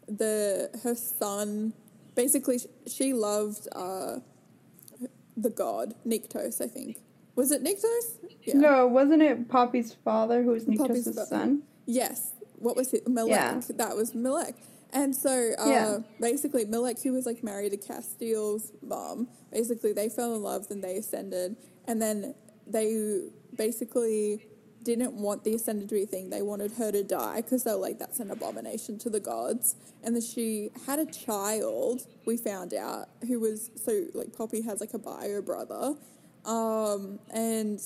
[0.08, 1.74] the her son,
[2.16, 4.20] basically she loved uh,
[5.36, 6.62] the god Nyktos.
[6.62, 7.00] I think
[7.36, 8.30] was it Nyktos?
[8.44, 8.54] Yeah.
[8.56, 11.64] No, wasn't it Poppy's father who was Nyktos' son?
[11.86, 12.32] Yes.
[12.58, 13.06] What was it?
[13.06, 13.30] Malec.
[13.30, 13.62] Yeah.
[13.76, 14.54] That was Malec.
[14.94, 15.98] And so, uh, Yeah.
[16.22, 20.80] basically, Malec, who was like married to Casteel's mom, basically they fell in love, then
[20.80, 22.34] they ascended, and then
[22.68, 24.46] they basically
[24.84, 26.30] didn't want the ascended to be a thing.
[26.30, 29.76] They wanted her to die because they were like, that's an abomination to the gods.
[30.04, 34.80] And then she had a child, we found out, who was so like Poppy has
[34.80, 35.96] like a bio brother.
[36.46, 37.82] Um, and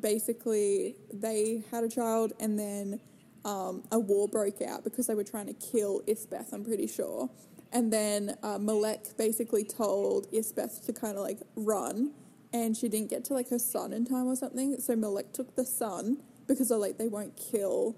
[0.00, 3.00] basically, they had a child, and then
[3.44, 7.28] um, a war broke out because they were trying to kill Isbeth, I'm pretty sure.
[7.72, 12.12] And then uh, Malec basically told Isbeth to kind of like run,
[12.52, 14.78] and she didn't get to like her son in time or something.
[14.80, 17.96] So Malec took the son because they're like, they won't kill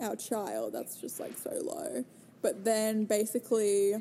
[0.00, 0.74] our child.
[0.74, 2.04] That's just like so low.
[2.42, 3.94] But then basically,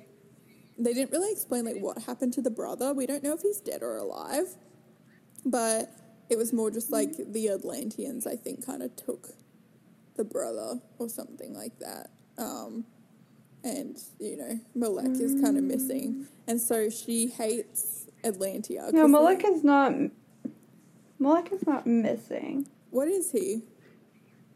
[0.77, 2.93] they didn't really explain like what happened to the brother.
[2.93, 4.55] We don't know if he's dead or alive,
[5.45, 5.89] but
[6.29, 9.29] it was more just like the Atlanteans, I think, kind of took
[10.15, 12.09] the brother or something like that.
[12.37, 12.85] Um,
[13.63, 18.91] and you know, Malec is kind of missing, and so she hates Atlantia.
[18.91, 19.93] No, they- is not.
[21.21, 22.67] Malec is not missing.
[22.89, 23.61] What is he?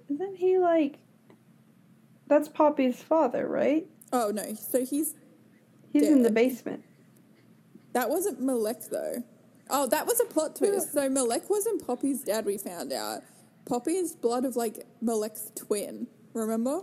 [0.10, 0.98] Isn't he like?
[2.28, 3.88] That's Poppy's father, right?
[4.12, 5.16] Oh no, so he's
[5.94, 6.84] He's in the basement.
[7.94, 9.24] that wasn't Malec though.
[9.70, 10.94] Oh, that was a plot twist.
[10.94, 12.46] So Malec wasn't Poppy's dad.
[12.46, 13.22] We found out.
[13.66, 16.08] Poppy's blood of like Malec's twin.
[16.34, 16.82] Remember?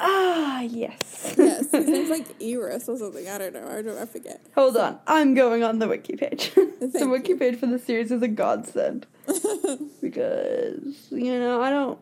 [0.00, 1.34] Ah, yes.
[1.36, 3.28] Yes, his name's like Eris or something.
[3.28, 3.66] I don't know.
[3.68, 3.98] I don't.
[3.98, 4.40] I forget.
[4.54, 6.52] Hold on, I'm going on the wiki page.
[6.54, 9.06] the wiki page for the series is a godsend
[10.00, 11.98] because you know I don't.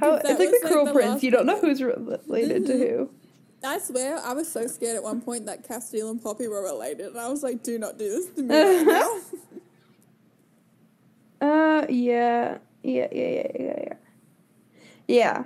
[0.00, 1.22] How it's like the like, Cruel the Prince.
[1.22, 3.10] You don't know who's related to who.
[3.64, 7.06] I swear, I was so scared at one point that Casteel and Poppy were related,
[7.06, 9.20] and I was like, "Do not do this to me right now."
[11.40, 13.94] Uh, yeah, yeah, yeah, yeah, yeah, yeah.
[15.08, 15.44] Yeah.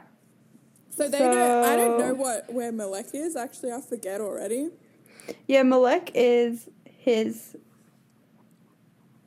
[1.01, 1.65] So they don't.
[1.65, 3.37] I don't know what where Malec is.
[3.37, 4.69] Actually, I forget already.
[5.47, 7.57] Yeah, Malec is his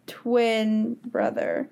[0.05, 1.69] twin brother.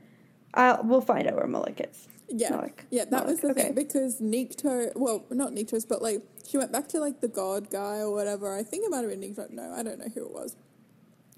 [0.53, 2.07] I'll, we'll find out where Malec is.
[2.29, 2.71] Yeah, Malec.
[2.89, 4.91] yeah, that was the Malec, thing because Nikto.
[4.95, 8.55] Well, not Nyktos, but like she went back to like the god guy or whatever.
[8.57, 9.49] I think it might have been Nikto.
[9.51, 10.55] No, I don't know who it was.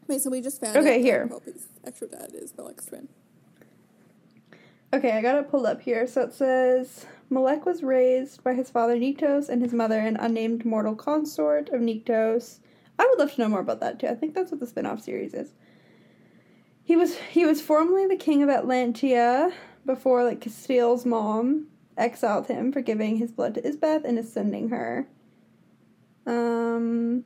[0.08, 1.28] Wait, so we just found Okay, here.
[1.28, 3.08] Poppy's actual dad is Malec's twin.
[4.94, 6.06] Okay, I got it pulled up here.
[6.08, 10.66] So it says Malec was raised by his father Nyktos and his mother, an unnamed
[10.66, 12.60] mortal consort of Nyktos.
[13.00, 14.08] I would love to know more about that too.
[14.08, 15.54] I think that's what the spin-off series is.
[16.84, 19.52] He was he was formerly the king of Atlantia
[19.86, 21.68] before like Casteel's mom
[21.98, 25.08] exiled him for giving his blood to Isbeth and ascending her.
[26.26, 27.26] Um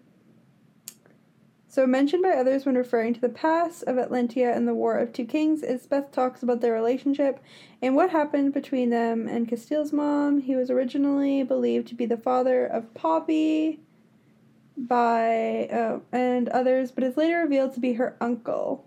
[1.77, 5.13] so mentioned by others when referring to the past of Atlantia and the War of
[5.13, 7.39] Two Kings, Isbeth talks about their relationship
[7.83, 10.41] and what happened between them and Casteel's mom.
[10.41, 13.79] He was originally believed to be the father of Poppy
[14.75, 18.83] by oh, and others, but is later revealed to be her uncle.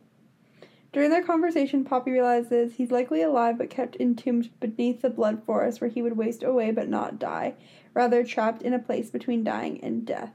[0.92, 5.80] During their conversation, Poppy realizes he's likely alive but kept entombed beneath the blood forest
[5.80, 7.54] where he would waste away but not die,
[7.94, 10.32] rather trapped in a place between dying and death.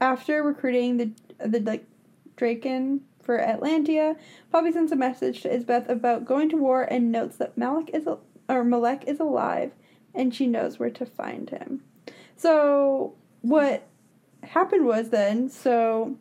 [0.00, 1.10] After recruiting the
[1.44, 1.86] the like
[2.36, 4.16] Draken for Atlantia,
[4.50, 8.06] Poppy sends a message to Isbeth about going to war and notes that Malec is
[8.06, 9.72] al- or Malec is alive
[10.14, 11.82] and she knows where to find him.
[12.36, 13.86] So what
[14.42, 16.16] happened was then so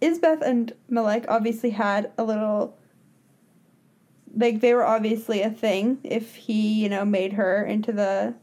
[0.00, 2.76] Isbeth and Malec obviously had a little
[4.36, 8.34] like they were obviously a thing if he, you know, made her into the,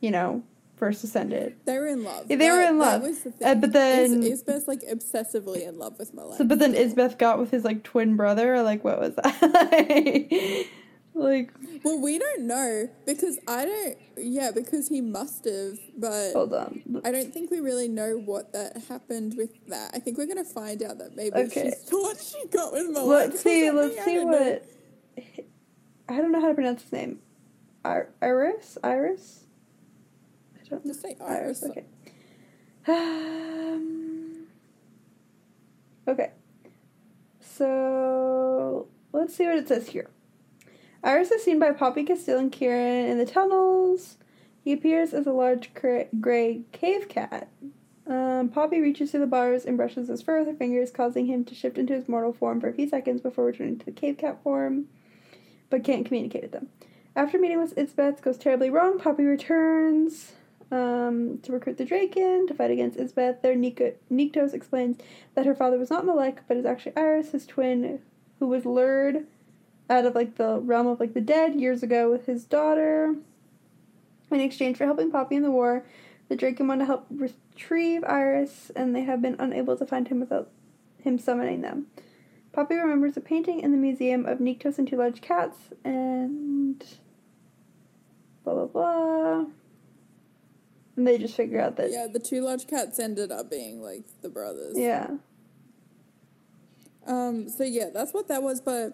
[0.00, 0.42] you know,
[0.76, 1.54] first ascended.
[1.64, 2.26] They were in love.
[2.28, 3.22] They were That- in that love.
[3.40, 6.38] the Uh, but then- Is- Isbeth's like obsessively in love with Malec.
[6.38, 6.74] So but then.
[6.74, 10.66] Isbeth got with his like twin brother or like what was that?
[11.14, 11.52] like
[11.84, 13.96] Well, we don't know because I don't.
[14.16, 17.02] Yeah, because he must have, but hold on.
[17.04, 19.92] I don't think we really know what that happened with that.
[19.94, 21.70] I think we're gonna find out that maybe Okay.
[21.70, 23.06] she thought she got with Malec.
[23.06, 24.38] Let's see, let's see don't know.
[24.38, 24.64] what
[26.08, 27.20] I don't know how to pronounce his name.
[27.84, 28.76] Ir- Iris?
[28.82, 29.43] Iris?
[30.74, 31.70] Don't Just say Iris, Iris.
[31.70, 31.84] okay.
[32.88, 34.46] Um,
[36.08, 36.30] okay.
[37.40, 40.10] So let's see what it says here.
[41.04, 44.16] Iris is seen by Poppy Casteel and Kieran in the tunnels.
[44.62, 47.48] He appears as a large cra- gray cave cat.
[48.06, 51.44] Um, Poppy reaches through the bars and brushes his fur with her fingers, causing him
[51.44, 54.18] to shift into his mortal form for a few seconds before returning to the cave
[54.18, 54.86] cat form,
[55.70, 56.68] but can't communicate with them.
[57.14, 60.32] After meeting with Isbeth goes terribly wrong, Poppy returns
[60.74, 63.42] um, to recruit the Draken to fight against Isbeth.
[63.42, 64.98] There, Nik- Nyktos explains
[65.34, 68.00] that her father was not Malec, but is actually Iris, his twin,
[68.40, 69.26] who was lured
[69.88, 73.14] out of like the realm of like the dead years ago with his daughter.
[74.32, 75.86] In exchange for helping Poppy in the war,
[76.28, 80.18] the Draken want to help retrieve Iris, and they have been unable to find him
[80.18, 80.50] without
[80.98, 81.86] him summoning them.
[82.52, 86.84] Poppy remembers a painting in the museum of Nyktos and two large cats, and
[88.42, 89.44] blah blah blah.
[90.96, 94.04] And they just figure out that Yeah, the two large cats ended up being like
[94.22, 94.76] the brothers.
[94.78, 95.16] yeah.
[97.06, 97.48] Um.
[97.48, 98.60] So yeah, that's what that was.
[98.60, 98.92] But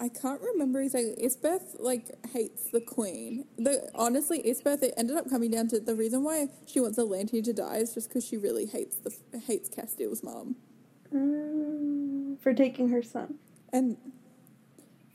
[0.00, 1.14] I can't remember exactly.
[1.22, 3.44] Isbeth like hates the queen.
[3.58, 7.42] The honestly, Isbeth it ended up coming down to the reason why she wants Atlantia
[7.44, 10.56] to die is just because she really hates the hates Casteel's mom
[11.12, 13.34] Um, for taking her son.
[13.72, 13.96] and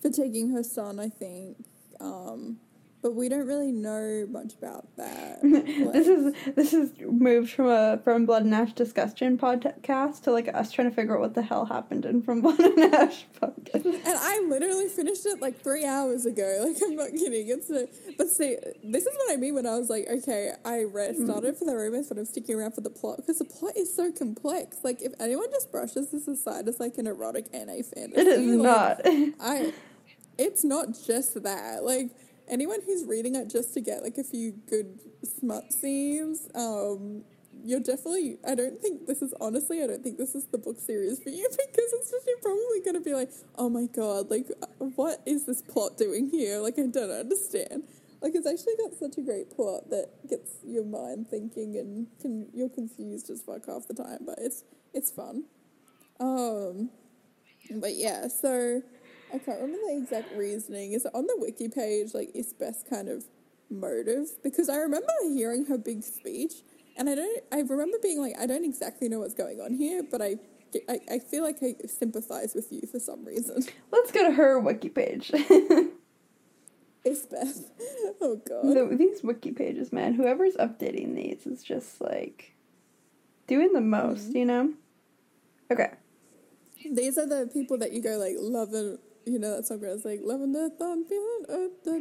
[0.02, 1.00] for taking her son.
[1.00, 1.66] I think.
[2.00, 2.60] Um.
[3.04, 5.42] But we don't really know much about that.
[5.44, 10.48] this is this is moved from a from Blood and Ash discussion podcast to like
[10.48, 13.84] us trying to figure out what the hell happened in from Blood and Ash podcast.
[13.84, 16.52] And I literally finished it like three hours ago.
[16.64, 17.50] Like I'm not kidding.
[17.50, 17.88] It's a,
[18.18, 21.26] but see, this is what I mean when I was like, okay, I read mm.
[21.26, 23.94] started for the romance, but I'm sticking around for the plot because the plot is
[23.94, 24.78] so complex.
[24.82, 28.56] Like if anyone just brushes this aside as like an erotic NA fantasy, It is
[28.56, 29.02] like, not.
[29.42, 29.74] I.
[30.38, 31.84] It's not just that.
[31.84, 32.12] Like
[32.48, 37.24] anyone who's reading it just to get like a few good smut scenes, um,
[37.64, 38.38] you're definitely.
[38.48, 39.82] I don't think this is honestly.
[39.82, 42.82] I don't think this is the book series for you because it's just you're probably
[42.86, 44.48] gonna be like, oh my god, like
[44.96, 46.60] what is this plot doing here?
[46.60, 47.84] Like I don't understand.
[48.22, 52.48] Like it's actually got such a great plot that gets your mind thinking and can
[52.54, 55.44] you're confused as fuck half the time, but it's it's fun.
[56.20, 56.90] Um,
[57.72, 58.82] but yeah, so
[59.34, 60.94] I can't remember the exact reasoning.
[60.94, 62.14] Is it on the wiki page?
[62.14, 63.26] Like Isbeth's kind of
[63.70, 66.54] motive because I remember hearing her big speech,
[66.98, 67.44] and I don't.
[67.52, 70.38] I remember being like, I don't exactly know what's going on here, but I.
[70.90, 73.64] I, I feel like I sympathize with you for some reason.
[73.92, 75.30] Let's go to her wiki page.
[77.06, 77.70] Isbeth.
[78.20, 78.64] Oh god.
[78.90, 80.14] The, these wiki pages, man.
[80.16, 82.56] Whoever's updating these is just like
[83.46, 84.38] doing the most, Mm-hmm.
[84.38, 84.74] you know?
[85.72, 85.92] Okay.
[86.92, 89.92] These are the people that you go like love and you know that song where
[89.92, 91.04] it's like love and death on.
[91.04, 92.00] Da,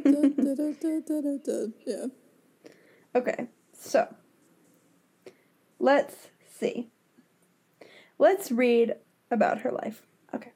[1.11, 2.07] da, da, yeah.
[3.15, 4.15] Okay, so
[5.79, 6.91] let's see.
[8.19, 8.97] Let's read
[9.31, 10.03] about her life.
[10.35, 10.53] Okay.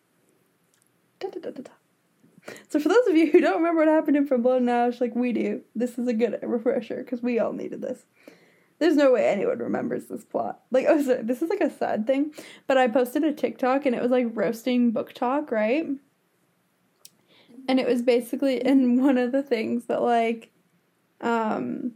[2.69, 5.01] So for those of you who don't remember what happened in From Blood and Ash,
[5.01, 8.05] like we do, this is a good refresher because we all needed this.
[8.79, 10.61] There's no way anyone remembers this plot.
[10.71, 12.33] Like, oh, sorry, this is like a sad thing,
[12.67, 15.87] but I posted a TikTok and it was like roasting BookTok, right?
[17.69, 20.51] And it was basically, in one of the things that like,
[21.21, 21.93] um,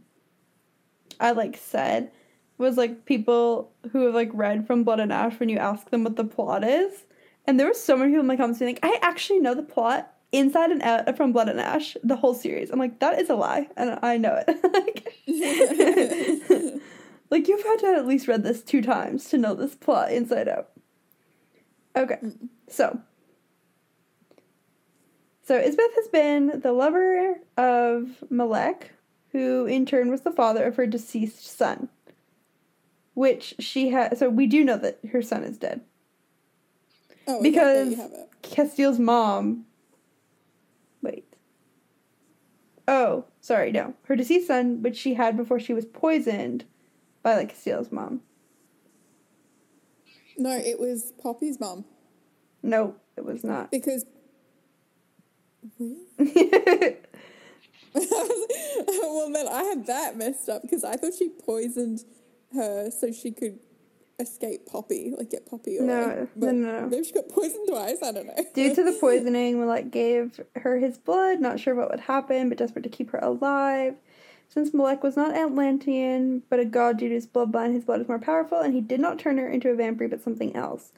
[1.19, 2.11] I like said
[2.57, 6.03] was like people who have like read From Blood and Ash when you ask them
[6.03, 7.05] what the plot is,
[7.45, 9.63] and there were so many people in my comments being like, I actually know the
[9.63, 12.69] plot inside and out from Blood and Ash, the whole series.
[12.69, 14.47] I'm like, that is a lie, and I know it.
[14.73, 15.17] like,
[17.29, 20.47] like you've had to at least read this two times to know this plot inside
[20.47, 20.69] out.
[21.95, 22.19] Okay,
[22.67, 23.01] so.
[25.43, 28.83] So Isbeth has been the lover of Malec,
[29.31, 31.89] who in turn was the father of her deceased son.
[33.13, 34.17] Which she had.
[34.17, 35.81] So we do know that her son is dead.
[37.27, 38.29] Oh, Because- there you have it.
[38.41, 39.65] Casteel's mom.
[41.01, 41.25] Wait.
[42.87, 43.93] Oh, sorry, no.
[44.03, 46.65] Her deceased son, which she had before she was poisoned
[47.23, 48.21] by like Casteel's mom.
[50.37, 51.85] No, it was Poppy's mom.
[52.63, 53.69] No, it was not.
[53.71, 54.05] because.
[55.79, 55.97] Really?
[57.93, 62.03] well, then I had that messed up because I thought she poisoned
[62.53, 63.59] her so she could
[64.19, 65.87] escape Poppy, like get Poppy away.
[65.87, 66.87] No, no, But no, no.
[66.87, 67.97] Maybe she got poisoned twice.
[68.03, 68.45] I don't know.
[68.53, 72.49] Due to the poisoning, we Malec gave her his blood, not sure what would happen,
[72.49, 73.95] but desperate to keep her alive.
[74.47, 78.07] Since Malec was not Atlantean, but a god due to his bloodline, his blood is
[78.07, 80.91] more powerful, and he did not turn her into a vampire, but something else.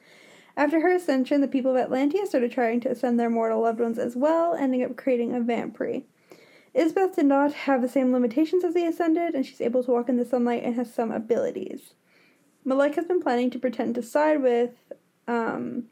[0.55, 3.97] After her ascension, the people of Atlantia started trying to ascend their mortal loved ones
[3.97, 6.03] as well, ending up creating a vampire.
[6.75, 10.09] Isbeth did not have the same limitations as the Ascended, and she's able to walk
[10.09, 11.93] in the sunlight and has some abilities.
[12.65, 14.71] Malec has been planning to pretend to side with,
[15.27, 15.85] um,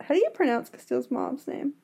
[0.00, 1.74] how do you pronounce Casteel's mom's name?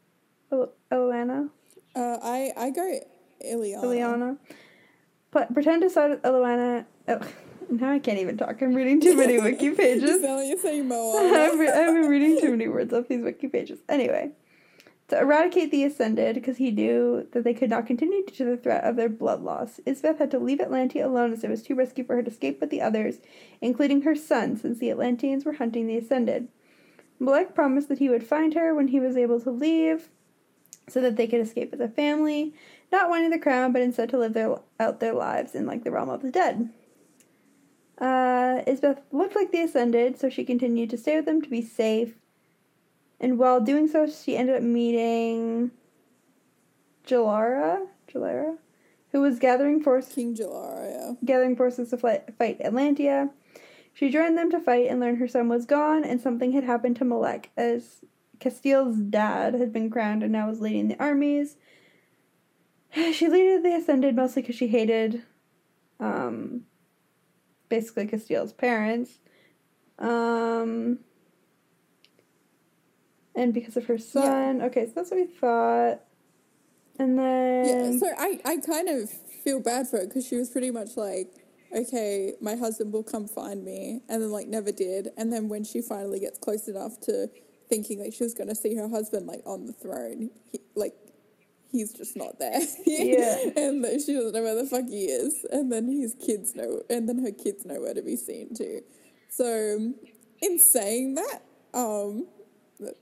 [0.53, 1.51] El- Elana?
[1.97, 3.01] Uh, I I go
[3.45, 3.83] Ileana.
[3.83, 4.39] Ileana?
[5.31, 6.85] But pretend to side with Eloana.
[7.09, 7.21] Oh,
[7.81, 8.61] now I can't even talk.
[8.63, 10.21] I'm reading too many wiki You pages.
[10.23, 11.57] sound like you're saying I've, Moana.
[11.57, 13.81] re- I've been reading too many words off these wiki pages.
[13.89, 14.31] Anyway,
[15.09, 18.57] to eradicate the Ascended, because he knew that they could not continue due to the
[18.57, 21.75] threat of their blood loss, Isbeth had to leave Atlantia alone as it was too
[21.75, 23.17] risky for her to escape with the others,
[23.61, 26.49] including her son, since the Atlanteans were hunting the Ascended.
[27.21, 30.09] Malec promised that he would find her when he was able to leave,
[30.89, 32.53] so that they could escape as a family,
[32.91, 35.91] not wanting the crown, but instead to live their, out their lives in like the
[35.91, 36.69] realm of the dead.
[37.99, 41.63] Uh, Isbeth looked like the Ascended, so she continued to stay with them to be
[41.63, 42.15] safe.
[43.21, 45.71] And while doing so, she ended up meeting
[47.07, 48.57] Jalara, Jalara,
[49.13, 51.13] who was gathering force, King Jalara, yeah.
[51.25, 53.31] gathering forces to fight, fight Atlantia.
[53.95, 56.97] She joined them to fight and learned her son was gone, and something had happened
[56.97, 58.01] to Malec, as
[58.41, 61.57] Casteel's dad had been crowned and now was leading the armies.
[63.13, 65.23] She leaded the Ascended mostly because she hated,
[65.99, 66.67] um,
[67.73, 69.19] basically Casteel's parents.
[69.99, 70.99] Um,
[73.35, 74.61] and because of her son.
[74.61, 76.01] Okay, so that's what we thought.
[76.99, 77.65] And then.
[77.67, 79.09] Yeah, so I, I kind of
[79.43, 81.33] feel bad for her because she was pretty much like,
[81.75, 85.09] okay, my husband will come find me, and then like never did.
[85.17, 87.31] And then when she finally gets close enough to
[87.71, 90.93] thinking like she was going to see her husband like on the throne, he, like
[91.73, 92.61] he's just not there.
[92.87, 93.39] Yeah.
[93.57, 95.45] and she doesn't know where the fuck he is.
[95.51, 98.83] And then his kids know, and then her kids know where to be seen too.
[99.29, 99.93] So
[100.43, 101.43] in saying that,
[101.75, 102.27] um,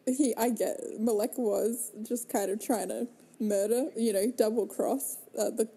[0.07, 3.09] he I get Malec was just kind of trying to
[3.41, 5.68] murder, you know, double cross uh, the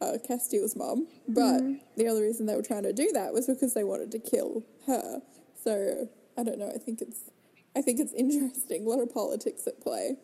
[0.00, 1.06] uh, Casteel's mom.
[1.28, 1.62] But
[1.96, 4.64] the only reason they were trying to do that was because they wanted to kill
[4.86, 5.20] her.
[5.62, 6.70] So I don't know.
[6.74, 7.30] I think it's
[7.76, 8.84] I think it's interesting.
[8.84, 10.16] A lot of politics at play.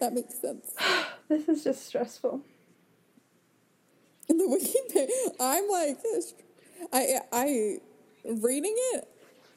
[0.00, 0.74] That makes sense.
[1.28, 2.40] This is just stressful.
[4.28, 4.78] In the wiki,
[5.40, 5.98] I'm like,
[6.92, 7.78] I I
[8.24, 9.08] reading it.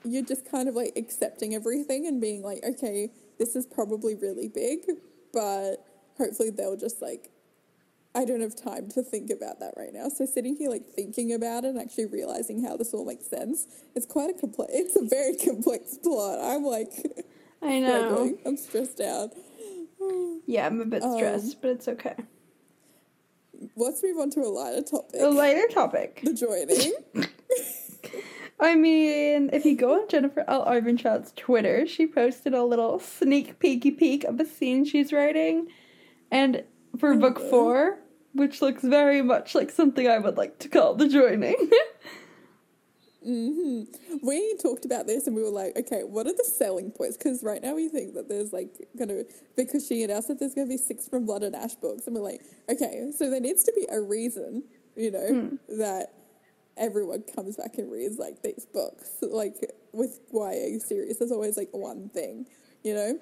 [0.03, 4.47] You're just kind of like accepting everything and being like, okay, this is probably really
[4.47, 4.79] big,
[5.31, 5.85] but
[6.17, 7.29] hopefully they'll just like.
[8.15, 10.09] I don't have time to think about that right now.
[10.09, 13.67] So sitting here like thinking about it and actually realizing how this all makes sense,
[13.95, 14.71] it's quite a complex.
[14.73, 16.39] It's a very complex plot.
[16.41, 16.89] I'm like,
[17.61, 18.35] I know.
[18.43, 19.29] I'm stressed out.
[20.45, 22.15] Yeah, I'm a bit Um, stressed, but it's okay.
[23.75, 25.19] Let's move on to a lighter topic.
[25.21, 26.21] A lighter topic.
[26.23, 26.93] the joining.
[28.59, 30.65] I mean, if you go on Jennifer L.
[30.65, 35.67] Armentrout's Twitter, she posted a little sneak peeky peek of a scene she's writing.
[36.31, 36.63] And
[36.97, 37.99] for book four,
[38.33, 41.55] which looks very much like something I would like to call the joining.
[43.29, 43.83] hmm
[44.23, 47.15] We talked about this and we were like, okay, what are the selling points?
[47.17, 49.23] Because right now we think that there's like gonna
[49.55, 52.23] because she announced that there's gonna be six from Blood and Ash books, and we're
[52.23, 54.63] like, okay, so there needs to be a reason,
[54.95, 56.13] you know, that
[56.77, 59.09] everyone comes back and reads like these books.
[59.21, 59.55] Like
[59.91, 62.47] with YA series, there's always like one thing,
[62.83, 63.19] you know.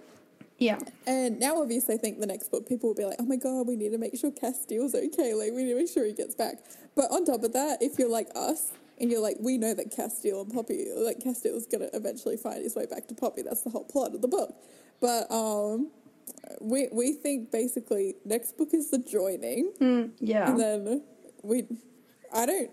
[0.59, 0.79] yeah.
[1.05, 3.67] And now, obviously, I think the next book, people will be like, oh my God,
[3.67, 5.33] we need to make sure Casteel's okay.
[5.33, 6.55] Like, we need to make sure he gets back.
[6.95, 9.91] But on top of that, if you're like us, and you're like, we know that
[9.91, 13.41] Casteel and Poppy, like, Casteel's going to eventually find his way back to Poppy.
[13.41, 14.55] That's the whole plot of the book.
[14.99, 15.91] But um,
[16.59, 19.71] we, we think basically next book is the joining.
[19.79, 20.49] Mm, yeah.
[20.49, 21.03] And then
[21.43, 21.65] we,
[22.33, 22.71] I don't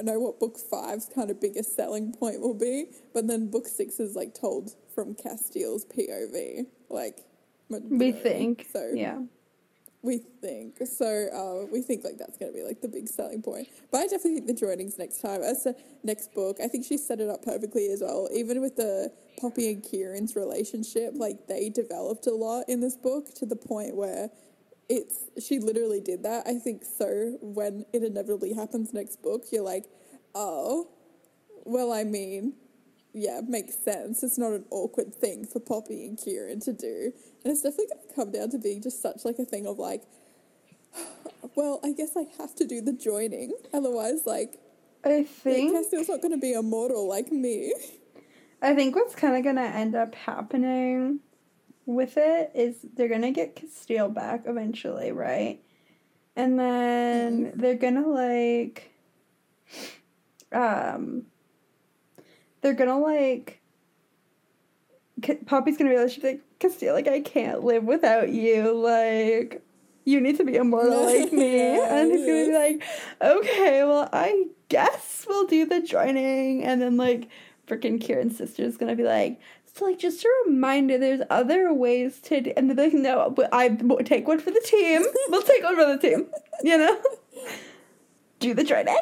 [0.00, 3.98] know what book five's kind of biggest selling point will be, but then book six
[3.98, 7.24] is like told from Casteel's POV, like
[7.68, 8.66] we think.
[8.72, 8.90] so.
[8.94, 9.20] Yeah.
[10.02, 11.28] We think so.
[11.32, 13.68] Uh, we think like that's going to be like the big selling point.
[13.90, 15.74] But I definitely think the joinings next time as the
[16.04, 16.58] next book.
[16.62, 18.28] I think she set it up perfectly as well.
[18.32, 23.34] Even with the Poppy and Kieran's relationship, like they developed a lot in this book
[23.34, 24.30] to the point where
[24.88, 26.46] it's she literally did that.
[26.46, 27.36] I think so.
[27.40, 29.86] When it inevitably happens next book, you're like,
[30.34, 30.88] oh,
[31.64, 32.54] well, I mean,
[33.18, 34.22] yeah, makes sense.
[34.22, 37.12] It's not an awkward thing for Poppy and Kieran to do.
[37.44, 39.78] And it's definitely going to come down to being just such like a thing of
[39.78, 40.02] like,
[41.54, 43.52] well, I guess I have to do the joining.
[43.72, 44.58] Otherwise, like,
[45.04, 47.72] I think Casteel's not going to be a model like me.
[48.60, 51.20] I think what's kind of gonna end up happening
[51.86, 55.60] with it is they're gonna get Casteel back eventually, right?
[56.34, 58.92] And then they're gonna like,
[60.52, 61.26] um,
[62.60, 63.60] they're gonna like.
[65.46, 69.62] Poppy's gonna realize she's like Casteel, like I can't live without you, like.
[70.04, 71.78] You need to be immortal like me.
[71.78, 72.82] And he's gonna be like,
[73.20, 76.64] okay, well, I guess we'll do the joining.
[76.64, 77.28] And then, like,
[77.66, 79.38] freaking Kieran's sister is gonna be like,
[79.78, 83.48] so like just a reminder, there's other ways to, do, and they're like, no, but
[83.52, 85.02] I will take one for the team.
[85.28, 86.26] we'll take one for the team,
[86.64, 87.00] you know.
[88.40, 88.96] Do the joining.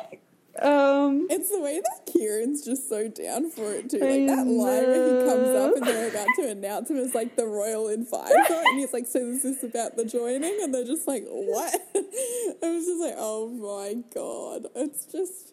[0.62, 3.98] Um, It's the way that Kieran's just so down for it too.
[3.98, 7.36] Like that line where he comes up and they're about to announce him as like
[7.36, 11.06] the royal advisor, and he's like, "So this is about the joining," and they're just
[11.06, 15.52] like, "What?" I was just like, "Oh my god!" It's just,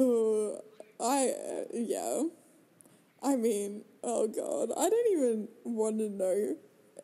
[0.00, 0.60] oh,
[1.00, 2.22] I uh, yeah.
[3.22, 6.56] I mean, oh god, I don't even want to know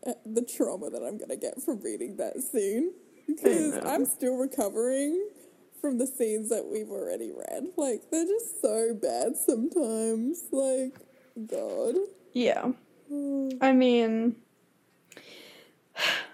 [0.07, 2.93] uh, the trauma that I'm gonna get from reading that scene
[3.27, 3.75] because.
[3.85, 5.29] I'm still recovering
[5.83, 7.67] from the scenes that we've already read.
[7.77, 10.45] Like they're just so bad sometimes.
[10.51, 10.97] Like,
[11.47, 11.97] God,
[12.33, 12.73] yeah.
[13.61, 14.37] I mean,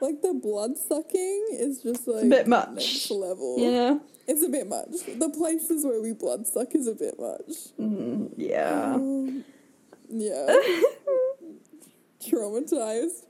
[0.01, 2.75] like the blood sucking is just like a bit much.
[2.75, 3.59] next level.
[3.59, 4.03] You know?
[4.29, 5.07] It's a bit much.
[5.19, 7.75] The places where we blood suck is a bit much.
[7.81, 8.93] Mm, yeah.
[8.95, 9.43] Um,
[10.11, 10.47] yeah.
[12.23, 13.25] Traumatized.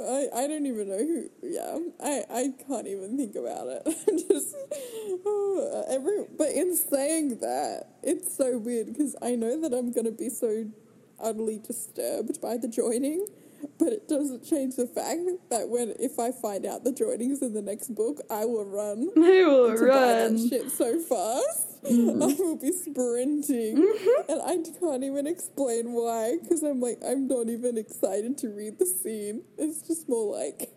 [0.00, 1.28] I, I don't even know who.
[1.42, 3.82] Yeah, I, I can't even think about it.
[4.08, 4.54] I'm just
[5.26, 6.24] oh, every.
[6.36, 10.66] But in saying that, it's so weird because I know that I'm gonna be so
[11.20, 13.26] utterly disturbed by the joining,
[13.78, 15.20] but it doesn't change the fact
[15.50, 19.10] that when if I find out the joinings in the next book, I will run
[19.16, 20.48] I will buy that run.
[20.48, 21.71] shit so fast.
[21.84, 22.22] Mm-hmm.
[22.22, 24.30] I will be sprinting, mm-hmm.
[24.30, 26.38] and I can't even explain why.
[26.40, 29.42] Because I'm like, I'm not even excited to read the scene.
[29.58, 30.70] It's just more like,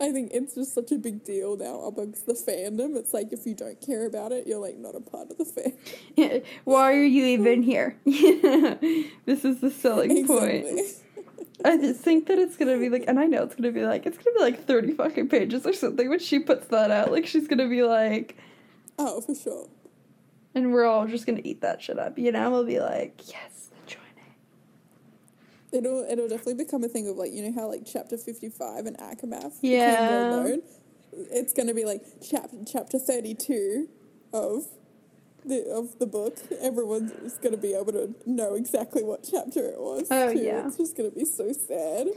[0.00, 2.96] I think it's just such a big deal now amongst the fandom.
[2.96, 5.44] It's like if you don't care about it, you're like not a part of the
[5.44, 6.42] fan.
[6.64, 7.96] Why are you even here?
[8.04, 10.66] this is the selling point.
[11.66, 14.06] I just think that it's gonna be like, and I know it's gonna be like,
[14.06, 17.12] it's gonna be like 30 fucking pages or something when she puts that out.
[17.12, 18.36] Like, she's gonna be like,
[18.98, 19.68] Oh, for sure.
[20.54, 22.50] And we're all just gonna eat that shit up, you know?
[22.50, 25.76] We'll be like, yes, join it.
[25.78, 28.86] It'll it'll definitely become a thing of like you know how like chapter fifty five
[28.86, 30.56] and ACOMAF Yeah.
[31.12, 33.88] It's gonna be like chapter chapter thirty two
[34.32, 34.66] of
[35.44, 36.38] the of the book.
[36.60, 40.06] Everyone's gonna be able to know exactly what chapter it was.
[40.10, 40.38] Oh, too.
[40.40, 40.66] yeah.
[40.66, 42.08] It's just gonna be so sad.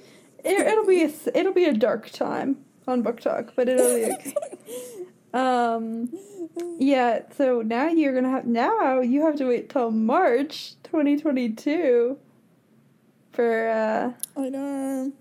[0.44, 2.58] It, it'll be a, it'll be a dark time
[2.88, 4.34] on BookTok, but it'll be okay.
[5.34, 6.09] um,
[6.80, 7.21] yeah.
[7.36, 12.17] So now you're gonna have now you have to wait till March 2022
[13.32, 15.13] for uh I know.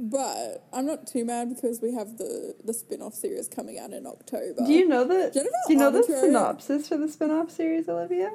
[0.00, 3.90] But I'm not too mad because we have the, the spin off series coming out
[3.92, 4.64] in October.
[4.64, 8.30] Do you know the Jennifer Do you know the synopsis for the spin-off series, Olivia?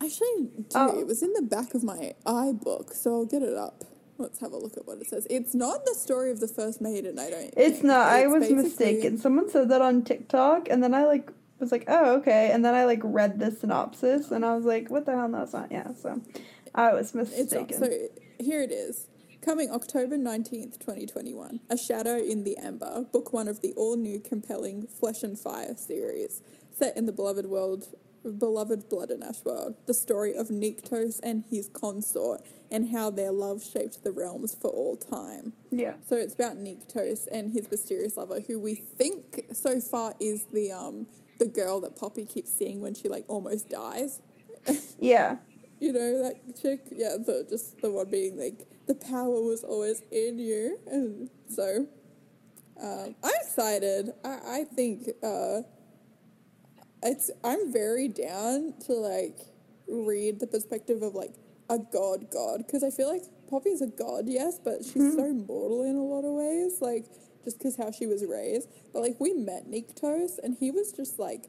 [0.00, 0.64] Actually, do.
[0.76, 1.00] Oh.
[1.00, 3.84] It was in the back of my iBook, so I'll get it up.
[4.18, 5.26] Let's have a look at what it says.
[5.28, 7.84] It's not the story of the first maiden, I don't It's think.
[7.84, 8.06] not.
[8.06, 9.18] I was basically- mistaken.
[9.18, 12.74] Someone said that on TikTok, and then I like was like, oh okay, and then
[12.74, 15.28] I like read the synopsis, and I was like, what the hell?
[15.28, 15.70] No, it's not.
[15.70, 16.20] Yeah, so
[16.74, 17.68] I was It's not.
[17.68, 17.78] mistaken.
[17.78, 17.90] So
[18.38, 19.06] here it is.
[19.42, 21.60] Coming October 19th, 2021.
[21.70, 25.74] A Shadow in the Ember, book one of the all new, compelling Flesh and Fire
[25.76, 26.40] series,
[26.76, 27.88] set in the beloved world.
[28.32, 33.32] Beloved Blood and Ash world, the story of Nyktos and his consort, and how their
[33.32, 35.52] love shaped the realms for all time.
[35.70, 35.94] yeah.
[36.08, 40.72] So it's about Nyktos and his mysterious lover, who we think so far is the
[40.72, 41.06] um
[41.38, 44.20] the girl that Poppy keeps seeing when she like almost dies.
[44.98, 45.36] Yeah.
[45.78, 46.86] You know that chick?
[46.90, 51.86] Yeah, the just the one being like the power was always in you, and so
[52.82, 54.10] um, I'm excited.
[54.24, 55.60] I I think uh,
[57.02, 59.38] it's I'm very down to like
[59.88, 61.34] read the perspective of like
[61.68, 65.18] a god god because I feel like Poppy is a god, yes, but she's mm-hmm.
[65.18, 67.06] so mortal in a lot of ways, like
[67.44, 68.68] just because how she was raised.
[68.92, 71.48] But like we met Nyktos, and he was just like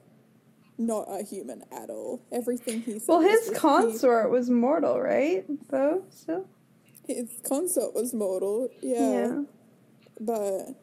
[0.77, 2.21] not a human at all.
[2.31, 3.07] Everything he said.
[3.07, 5.45] Well, his he- consort was mortal, right?
[5.69, 6.45] Though still.
[7.07, 9.43] his consort was mortal, yeah.
[10.19, 10.75] But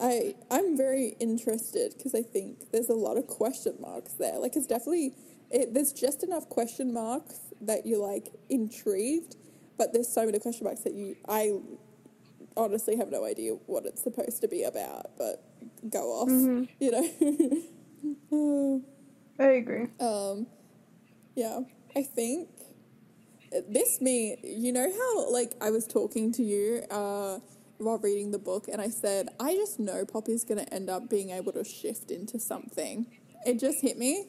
[0.00, 4.38] I I'm very interested because I think there's a lot of question marks there.
[4.38, 5.14] Like it's definitely
[5.50, 9.36] it, there's just enough question marks that you're like intrigued,
[9.78, 11.58] but there's so many question marks that you I
[12.56, 15.16] honestly have no idea what it's supposed to be about.
[15.16, 15.42] But
[15.90, 16.28] go off,
[16.80, 16.90] you
[18.30, 18.82] know.
[19.38, 19.88] I agree.
[20.00, 20.46] Um,
[21.34, 21.60] yeah,
[21.94, 22.48] I think
[23.68, 24.36] this me.
[24.42, 27.38] You know how like I was talking to you uh,
[27.78, 31.30] while reading the book, and I said I just know Poppy's gonna end up being
[31.30, 33.06] able to shift into something.
[33.44, 34.26] It just hit me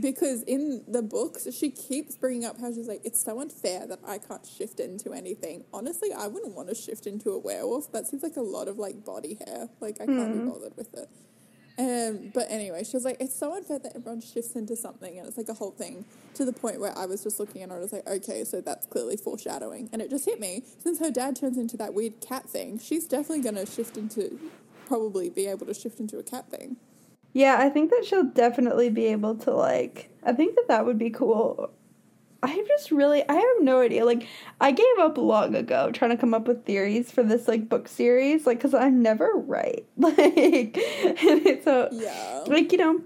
[0.00, 4.00] because in the books she keeps bringing up how she's like it's so unfair that
[4.06, 5.64] I can't shift into anything.
[5.72, 7.92] Honestly, I wouldn't want to shift into a werewolf.
[7.92, 9.68] That seems like a lot of like body hair.
[9.80, 10.52] Like I can't be mm.
[10.52, 11.08] bothered with it.
[11.76, 15.26] Um, but anyway, she was like, it's so unfair that everyone shifts into something, and
[15.26, 16.04] it's like a whole thing
[16.34, 18.44] to the point where I was just looking at her and I was like, okay,
[18.44, 19.90] so that's clearly foreshadowing.
[19.92, 20.62] And it just hit me.
[20.78, 24.38] Since her dad turns into that weird cat thing, she's definitely going to shift into,
[24.86, 26.76] probably be able to shift into a cat thing.
[27.32, 30.10] Yeah, I think that she'll definitely be able to like.
[30.22, 31.70] I think that that would be cool.
[32.44, 34.04] I just really, I have no idea.
[34.04, 34.26] Like,
[34.60, 37.88] I gave up long ago trying to come up with theories for this like book
[37.88, 39.86] series, like, cause I'm never right.
[39.96, 42.44] Like, and it's so Yeah.
[42.46, 43.00] like you know,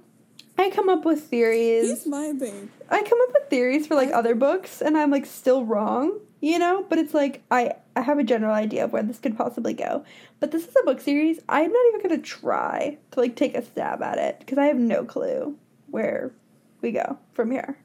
[0.58, 1.86] I come up with theories.
[1.86, 2.70] Here's my thing.
[2.90, 6.58] I come up with theories for like other books, and I'm like still wrong, you
[6.58, 6.84] know.
[6.88, 10.04] But it's like I I have a general idea of where this could possibly go.
[10.40, 11.38] But this is a book series.
[11.48, 14.78] I'm not even gonna try to like take a stab at it because I have
[14.78, 15.56] no clue
[15.90, 16.32] where
[16.80, 17.78] we go from here.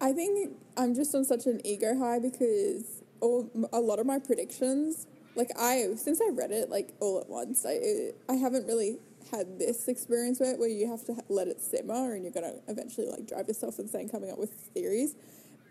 [0.00, 4.18] I think I'm just on such an ego high because all a lot of my
[4.18, 8.98] predictions, like I since I read it like all at once, I I haven't really
[9.30, 13.06] had this experience where where you have to let it simmer and you're gonna eventually
[13.06, 15.14] like drive yourself insane coming up with theories.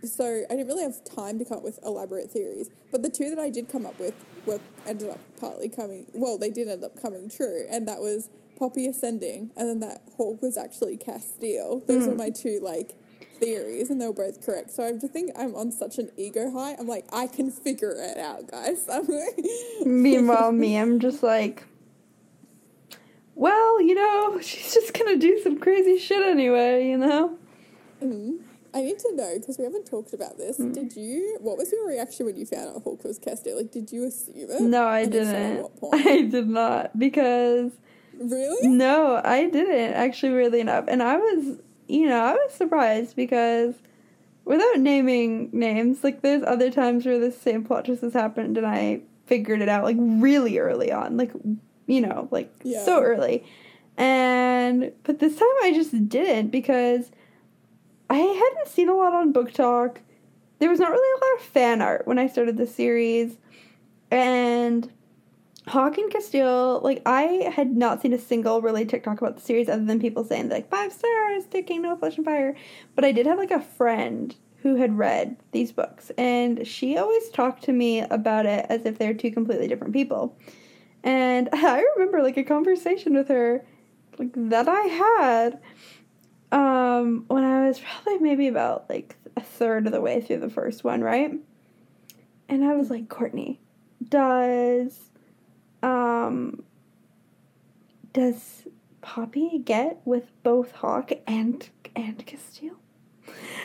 [0.03, 3.29] So I didn't really have time to come up with elaborate theories, but the two
[3.29, 4.13] that I did come up with
[4.45, 6.05] were ended up partly coming.
[6.13, 10.03] Well, they did end up coming true, and that was Poppy ascending, and then that
[10.15, 11.85] Hawke was actually Casteel.
[11.87, 12.17] Those were hmm.
[12.17, 12.95] my two like
[13.35, 14.71] theories, and they were both correct.
[14.71, 16.75] So I just think I'm on such an ego high.
[16.79, 18.87] I'm like, I can figure it out, guys.
[19.85, 21.63] Meanwhile, me, I'm just like,
[23.35, 27.37] well, you know, she's just gonna do some crazy shit anyway, you know.
[28.01, 28.39] mm.
[28.73, 30.57] I need to know because we haven't talked about this.
[30.57, 31.37] Did you?
[31.39, 33.55] What was your reaction when you found out Hawke was Casteel?
[33.55, 34.61] Like, did you assume it?
[34.61, 35.93] No, I And if so, at didn't.
[36.07, 37.71] I did not because
[38.19, 38.67] Really?
[38.67, 40.85] No, I didn't actually, weirdly enough.
[40.87, 41.57] And I was,
[41.87, 43.75] you know, I was surprised because
[44.43, 48.65] without naming names, like there's other times where the same plot twist has happened and
[48.65, 51.31] I figured it out like really early on, like,
[51.87, 52.83] you know, like Yeah.
[52.83, 53.43] so early.
[53.97, 57.11] And but this time I just didn't because
[58.09, 59.97] I hadn't seen a lot on BookTok.
[60.59, 63.37] There was not really a lot of fan art when I started the series.
[64.11, 64.91] And
[65.67, 69.67] Hawke and Casteel, like I had not seen a single really TikTok about the series
[69.67, 72.55] other than people saying like five stars to Kingdom of Flesh and Fire.
[72.93, 77.29] But I did have like a friend who had read these books and she always
[77.29, 80.37] talked to me about it as if they're two completely different people.
[81.03, 83.65] And I remember like a conversation with her
[84.19, 85.59] like that I had
[86.51, 90.49] um when I was probably maybe about like a third of the way through the
[90.49, 91.33] first one, right?
[92.47, 93.59] And I was like, Courtney,
[94.07, 95.09] does
[95.85, 96.63] um
[98.13, 98.67] does
[99.01, 102.75] Poppy get with both Hawke and and Casteel?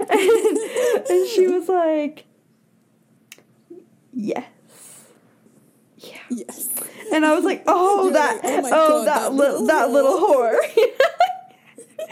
[0.00, 2.24] and, and she was like,
[4.12, 4.44] Yes.
[5.96, 6.18] Yeah.
[6.30, 6.68] Yes.
[7.12, 10.18] And I was like, oh, that, like, oh oh, God, that, that little, that little
[10.18, 10.58] whore.
[10.58, 10.58] whore.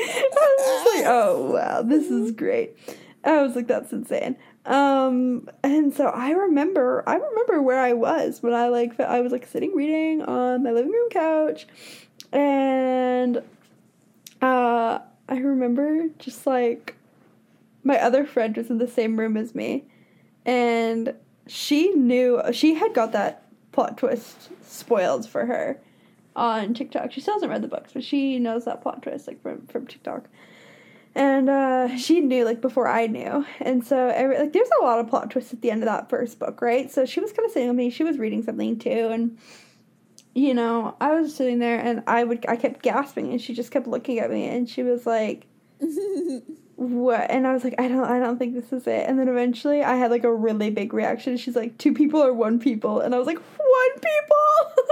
[0.01, 2.77] I was just like, oh wow, this is great.
[3.25, 4.37] I was like, that's insane.
[4.69, 9.33] Um, and so I remember, I remember where I was when I like, I was
[9.33, 11.67] like sitting reading on my living room couch,
[12.33, 13.39] and
[14.43, 14.99] uh,
[15.29, 16.97] I remember just like
[17.83, 19.87] my other friend was in the same room as me,
[20.45, 21.15] and
[21.47, 25.81] she knew she had got that plot twist spoiled for her
[26.37, 27.11] on TikTok.
[27.13, 29.87] She still hasn't read the books, but she knows that plot twist like from from
[29.87, 30.29] TikTok.
[31.15, 35.01] And uh, she knew like before I knew, and so every, like there's a lot
[35.01, 36.91] of plot twists at the end of that first book, right?
[36.91, 37.91] So she was kind of sitting with me.
[37.91, 39.39] She was reading something too, and
[40.35, 43.73] you know I was sitting there, and I would I kept gasping, and she just
[43.73, 45.47] kept looking at me, and she was like,
[46.77, 49.29] "What?" And I was like, "I don't I don't think this is it." And then
[49.29, 51.37] eventually I had like a really big reaction.
[51.37, 54.85] She's like, two people or one people?" And I was like, "One people."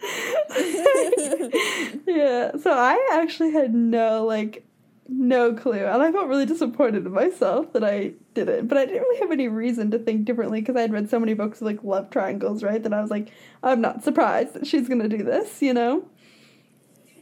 [2.06, 4.64] yeah, so I actually had no like
[5.12, 8.68] no clue, and I felt really disappointed in myself that I didn't.
[8.68, 11.18] But I didn't really have any reason to think differently because I had read so
[11.18, 12.82] many books of like love triangles, right?
[12.82, 13.28] That I was like,
[13.62, 16.04] I'm not surprised that she's gonna do this, you know?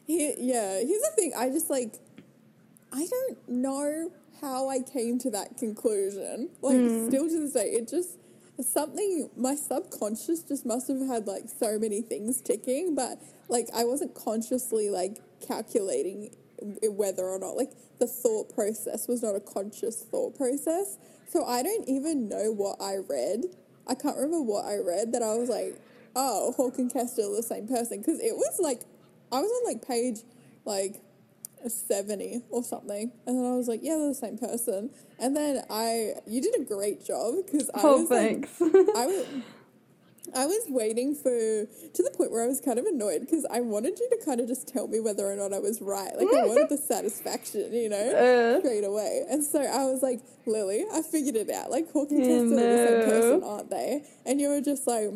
[0.07, 1.32] Here, yeah, here's the thing.
[1.36, 1.95] I just like,
[2.93, 6.51] I don't know how I came to that conclusion.
[6.62, 7.09] Like, Hmm.
[7.09, 8.18] still to this day, it just
[8.61, 9.30] something.
[9.36, 14.14] My subconscious just must have had like so many things ticking, but like I wasn't
[14.14, 16.34] consciously like calculating
[16.82, 20.98] whether or not like the thought process was not a conscious thought process.
[21.28, 23.44] So I don't even know what I read.
[23.86, 25.80] I can't remember what I read that I was like,
[26.16, 28.82] oh, Hawke and Casteel are the same person because it was like
[29.32, 30.20] I was on like page
[30.64, 31.02] like
[31.66, 35.62] 70 or something and then I was like yeah they're the same person and then
[35.68, 38.61] I you did a great job because I Oh, was like, thanks.
[38.62, 39.26] I was
[40.35, 43.61] I was waiting for to the point where I was kind of annoyed because I
[43.61, 46.11] wanted you to kind of just tell me whether or not I was right.
[46.16, 48.61] Like I wanted the satisfaction, you know, Uh.
[48.61, 49.24] straight away.
[49.31, 51.70] And so I was like, Lily, I figured it out.
[51.70, 54.05] Like and You Casteel are the same person, aren't they?
[54.26, 55.11] And you were just like,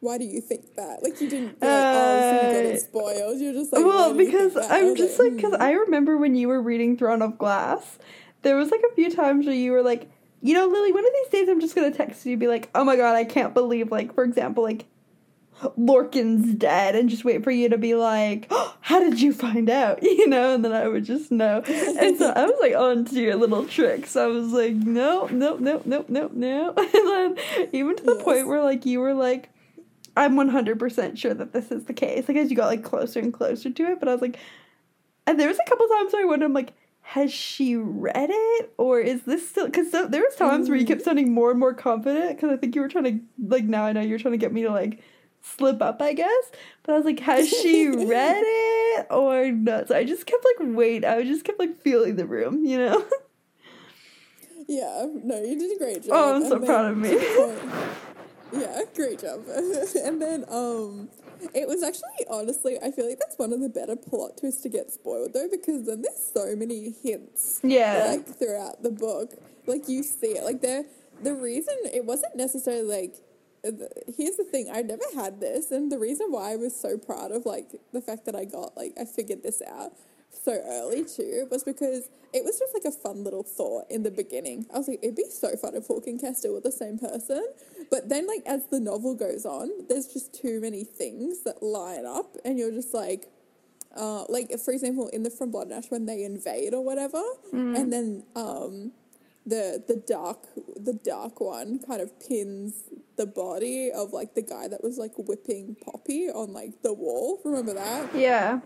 [0.00, 1.02] why do you think that?
[1.02, 3.40] Like you didn't be like, oh, so you got Uh, it spoiled.
[3.40, 4.70] You're just like, well, why do you think because?
[4.70, 5.62] I'm just like, like, because hmm.
[5.62, 7.98] I remember when you were reading Throne of Glass,
[8.42, 10.10] there was like a few times where you were like,
[10.44, 12.84] you know, Lily, one of these days I'm just gonna text you, be like, oh
[12.84, 14.84] my god, I can't believe, like, for example, like,
[15.78, 19.70] Lorcan's dead, and just wait for you to be like, oh, how did you find
[19.70, 20.00] out?
[20.14, 21.62] You know, and then I would just know.
[21.66, 24.16] And so I was like on to your little tricks.
[24.16, 26.74] I was like, no, no, no, no, no, no.
[26.76, 28.24] And then even to the Yes.
[28.24, 29.48] point where like you were like,
[30.16, 32.28] I'm 100% sure that this is the case.
[32.28, 34.38] Like as you got like closer and closer to it, but I was like,
[35.26, 36.72] and there was a couple times where I wondered, I'm like,
[37.08, 39.66] has she read it or is this still?
[39.66, 42.56] Because so, there was times where you kept sounding more and more confident because I
[42.56, 44.70] think you were trying to like now I know you're trying to get me to
[44.70, 45.00] like
[45.42, 46.50] slip up, I guess.
[46.82, 49.88] But I was like, has she read it or not?
[49.88, 51.04] So I just kept like wait.
[51.04, 53.04] I just kept like feeling the room, you know.
[54.66, 56.10] Yeah, no, you did a great job.
[56.12, 57.10] Oh, I'm so And proud of me.
[58.62, 59.44] yeah, great job.
[59.46, 61.10] and then, um,
[61.54, 64.68] it was actually honestly, I feel like that's one of the better plot twists to
[64.68, 68.06] get spoiled though, because then there's so many hints, Yeah.
[68.16, 69.34] like throughout the book,
[69.66, 70.86] like you see it, like the
[71.22, 73.14] the reason it wasn't necessarily like.
[73.62, 76.98] the- Here's the thing: I never had this, and the reason why I was so
[76.98, 79.92] proud of like the fact that I got like I figured this out
[80.42, 84.10] so early too was because it was just like a fun little thought in the
[84.10, 84.66] beginning.
[84.74, 87.46] I was like, it'd be so fun if Hawke and Casteel were the same person.
[87.90, 92.04] But then, like, as the novel goes on, there's just too many things that line
[92.04, 93.26] up, and you're just like,
[93.96, 97.22] uh, like for example, in the From Blood Ash when they invade or whatever,
[97.76, 98.90] and then um,
[99.46, 100.38] the the dark
[100.76, 102.82] the dark one kind of pins
[103.16, 107.40] the body of like the guy that was like whipping Poppy on like the wall.
[107.44, 108.12] Remember that?
[108.16, 108.60] yeah.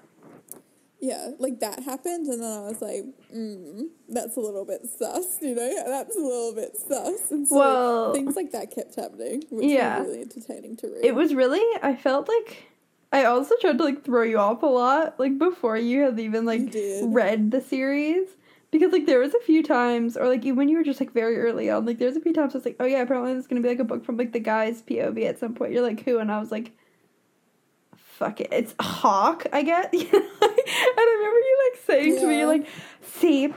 [1.01, 5.39] Yeah, like that happened, and then I was like, mm, that's a little bit sus,
[5.41, 5.85] you know?
[5.87, 7.31] That's a little bit sus.
[7.31, 10.01] And so Well- things like that kept happening, which Yeah.
[10.01, 11.05] was really entertaining to read.
[11.05, 11.63] It was really.
[11.83, 12.65] I felt like.
[13.13, 16.45] I also tried to like throw you off a lot, like before you had even
[16.45, 18.29] like read the series.
[18.71, 21.13] Because like there was a few times, or like even when you were just like
[21.13, 23.33] very early on, like there was a few times I was like, oh yeah, apparently
[23.33, 25.73] there's gonna be like a book from like the guy's POV at some point.
[25.73, 26.19] You're like, who?
[26.19, 26.73] And I was like,
[27.97, 29.95] fuck it, it's Hawke, I get.
[30.69, 32.67] and I remember you like saying to me, like,
[33.03, 33.53] see,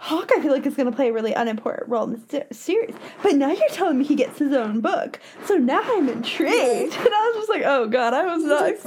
[0.00, 2.94] Hawke, I feel like is gonna play a really unimportant role in the se- series,
[3.22, 6.54] but now you're telling me he gets his own book, so now I'm intrigued.
[6.54, 6.98] Yeah.
[7.04, 8.78] And I was just like, oh god, I was not and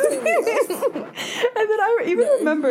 [1.69, 2.69] then I even No, remember.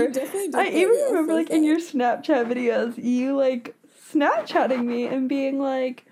[0.54, 3.74] I even remember, like, in your Snapchat videos, you, like,
[4.12, 6.06] Snapchatting me and being like,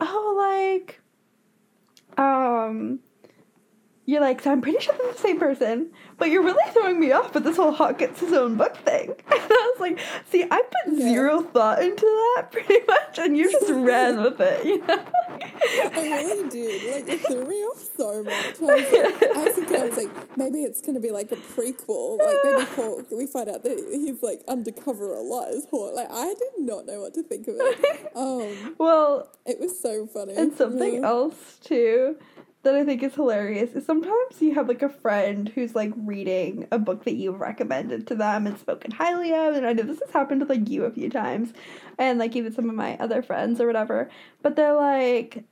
[0.00, 0.34] oh,
[0.76, 1.00] like,
[2.18, 2.98] um,
[4.12, 7.12] you're like, so I'm pretty sure they're the same person, but you're really throwing me
[7.12, 9.14] off with this whole Hawke gets his own book thing.
[9.32, 9.98] And I was like,
[10.30, 11.08] see, I put Yeah.
[11.08, 12.04] zero thought into
[12.36, 15.04] that pretty much, and you just ran with it, you know?
[15.94, 16.92] I really did.
[16.92, 18.34] Like, it threw me off so much.
[18.34, 21.32] I was, like, I was thinking, I was like, maybe it's going to be like
[21.32, 22.18] a prequel.
[22.18, 25.94] Like, maybe Hawke, we find out that he's like undercover a lot as Hawke.
[25.94, 28.12] Like, I did not know what to think of it.
[28.14, 30.34] Um, well, it was so funny.
[30.36, 31.08] And something Yeah.
[31.08, 32.16] else too
[32.62, 36.68] that I think is hilarious is sometimes you have like a friend who's like reading
[36.70, 40.00] a book that you've recommended to them and spoken highly of, and I know this
[40.00, 41.52] has happened with like you a few times,
[41.98, 44.10] and like even some of my other friends or whatever,
[44.42, 45.44] but they're like,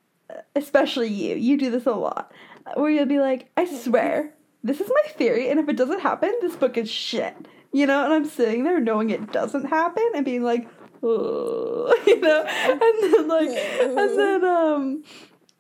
[0.55, 2.33] especially you, you do this a lot,
[2.75, 4.33] where you'll be like, I swear,
[4.63, 7.35] this is my theory, and if it doesn't happen, this book is shit,
[7.73, 10.69] you know, and I'm sitting there knowing it doesn't happen and being like,
[11.03, 15.05] oh, you know, and then like, and then um.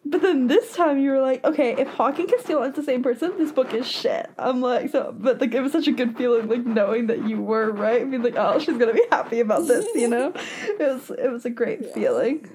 [0.04, 3.02] But then this time you were like, okay, if Hawke and Casteel is the same
[3.02, 4.30] person, this book is shit.
[4.38, 7.40] I'm like, so, but like, it was such a good feeling, like knowing that you
[7.40, 8.00] were right.
[8.00, 10.32] I mean, like, oh, she's gonna be happy about this, you know.
[10.68, 11.92] It was, it was a great Yeah.
[11.92, 12.48] feeling.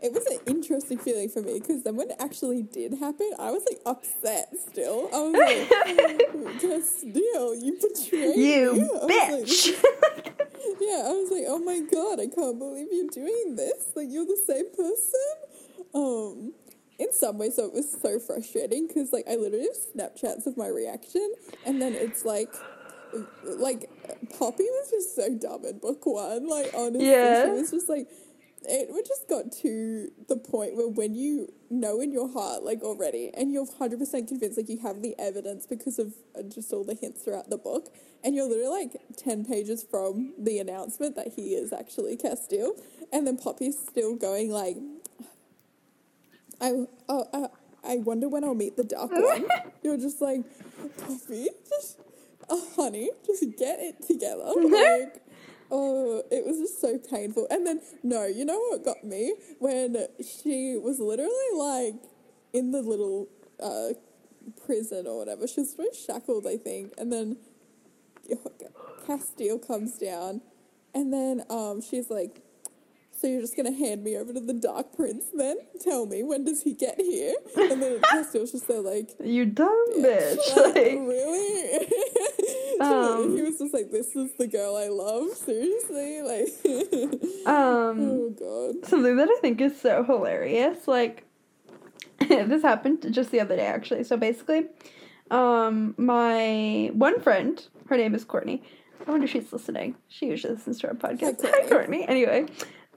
[0.00, 3.50] It was an interesting feeling for me because then when it actually did happen, I
[3.50, 5.08] was like upset still.
[5.14, 9.68] I was like, Casteel, you betrayed You like, bitch.
[10.80, 13.92] yeah, I was like, oh my god, I can't believe you're doing this.
[13.96, 15.32] Like, you're the same person.
[15.92, 16.52] Um,
[16.98, 19.76] in some ways, so it was so frustrating because, like, I literally have
[20.12, 21.34] Snapchats of my reaction,
[21.66, 22.54] and then it's like,
[23.42, 23.90] like
[24.38, 26.48] Poppy was just so dumb in book one.
[26.48, 27.44] Like, honestly, Yeah.
[27.46, 28.08] she was just like.
[28.66, 33.30] It just got to the point where when you know in your heart, like already,
[33.34, 36.94] and you're 100% convinced, like you have the evidence because of uh, just all the
[36.94, 41.54] hints throughout the book, and you're literally like 10 pages from the announcement that he
[41.54, 42.70] is actually Casteel,
[43.12, 44.78] and then Poppy's still going like,
[46.64, 47.26] I, oh,
[47.84, 49.46] I, I wonder when I'll meet the dark one.
[49.82, 50.42] you're just like,
[50.98, 52.00] Poppy, just,
[52.48, 54.44] oh, honey, just get it together.
[54.56, 55.20] Like,
[55.70, 57.46] Oh, it was just so painful.
[57.50, 59.34] And then, no, you know what got me?
[59.58, 61.94] When she was literally like
[62.52, 63.28] in the little
[63.60, 63.88] uh,
[64.64, 65.48] prison or whatever.
[65.48, 65.74] She was
[66.06, 66.92] shackled, I think.
[66.98, 67.38] And then
[69.06, 70.42] Casteel comes down.
[70.94, 72.43] And then um, she's like,
[73.20, 75.56] So you're just going to hand me over to the Dark Prince then?
[75.80, 77.34] Tell me, when does he get here?
[77.56, 80.36] And then Casteel's just there like, you dumb bitch.
[80.36, 80.56] bitch.
[80.56, 81.88] Like, Like, really?
[82.80, 86.48] Um, he was just like, "This is the girl I love." Seriously, like,
[87.46, 90.88] um, oh god, something that I think is so hilarious.
[90.88, 91.24] Like
[92.18, 94.02] this happened just the other day actually.
[94.02, 94.66] So basically,
[95.30, 98.60] um my one friend, her name is Courtney.
[99.06, 99.94] I wonder if she's listening.
[100.08, 101.42] She usually listens to our podcast.
[101.48, 101.68] Hi.
[101.68, 102.06] Courtney.
[102.08, 102.46] Anyway,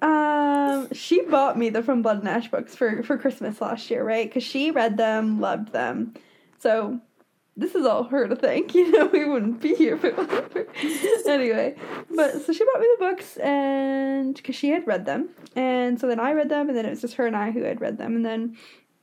[0.02, 4.04] um she bought me the From Blood and Ash books for for Christmas last year,
[4.04, 4.32] right?
[4.32, 6.14] Cuz she read them, loved them.
[6.60, 7.02] So
[7.58, 8.74] this is all her to thank.
[8.76, 10.68] You know, we wouldn't be here if it wasn't for
[11.30, 11.76] anyway.
[12.16, 16.08] But so she bought me the books, and because she had read them, and so
[16.08, 17.98] then I read them, and then it was just her and I who had read
[17.98, 18.56] them, and then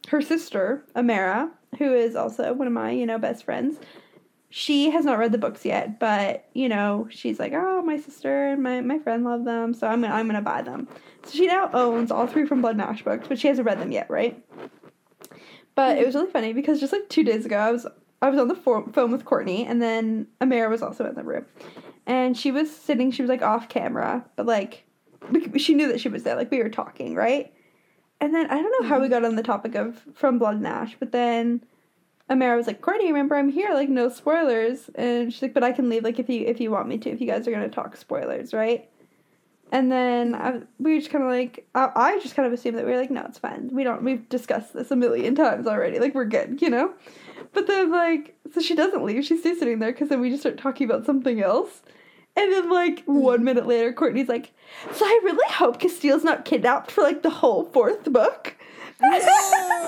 [0.09, 3.78] her sister Amara, who is also one of my you know best friends,
[4.57, 8.50] she has not read the books yet, but you know she's like, oh, my sister
[8.50, 10.86] and my my friend love them, so I'm gonna I'm gonna buy them.
[11.24, 13.80] So she now owns all three from Blood and Ash books, but she hasn't read
[13.80, 14.40] them yet, right?
[15.74, 17.84] But it was really funny because just like two days ago, I was
[18.22, 21.24] I was on the phone phone with Courtney, and then Amara was also in the
[21.24, 21.46] room,
[22.07, 23.11] and she was sitting.
[23.11, 24.84] She was like off camera, but like
[25.57, 26.36] she knew that she was there.
[26.36, 27.52] Like we were talking, right?
[28.20, 29.14] And then I don't know how we mm-hmm.
[29.14, 31.64] got on the topic of from Blood and Ash, but then
[32.31, 33.75] Amara was like, "Courtney, remember I'm here.
[33.75, 36.05] Like no spoilers." And she's like, "But I can leave.
[36.05, 37.11] Like if you if you want me to.
[37.11, 38.89] If you guys are gonna talk spoilers, right?"
[39.72, 42.85] And then I, we just kind of like, I, I just kind of assumed that
[42.85, 43.70] we were like, no, it's fine.
[43.72, 45.99] We don't, we've discussed this a million times already.
[45.99, 46.93] Like, we're good, you know?
[47.53, 49.25] But then, like, so she doesn't leave.
[49.25, 51.83] She stays sitting there because then we just start talking about something else.
[52.37, 53.14] And then, like, mm-hmm.
[53.14, 54.53] one minute later, Courtney's like,
[54.93, 58.57] so I really hope Casteel's not kidnapped for, like, the whole fourth book.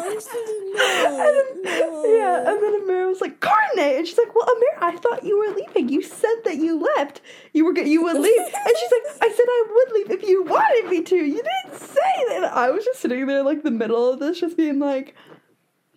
[0.06, 1.26] No, she did not.
[1.26, 2.04] And then- No.
[2.04, 3.96] Yeah, and then Amira was like, Courtney!
[3.96, 5.88] And she's like, Well, Amira, I thought you were leaving.
[5.88, 7.20] You said that you left.
[7.52, 8.40] You were you would leave.
[8.40, 11.16] And she's like, I said I would leave if you wanted me to.
[11.16, 12.36] You didn't say that.
[12.36, 15.14] And I was just sitting there like the middle of this, just being like,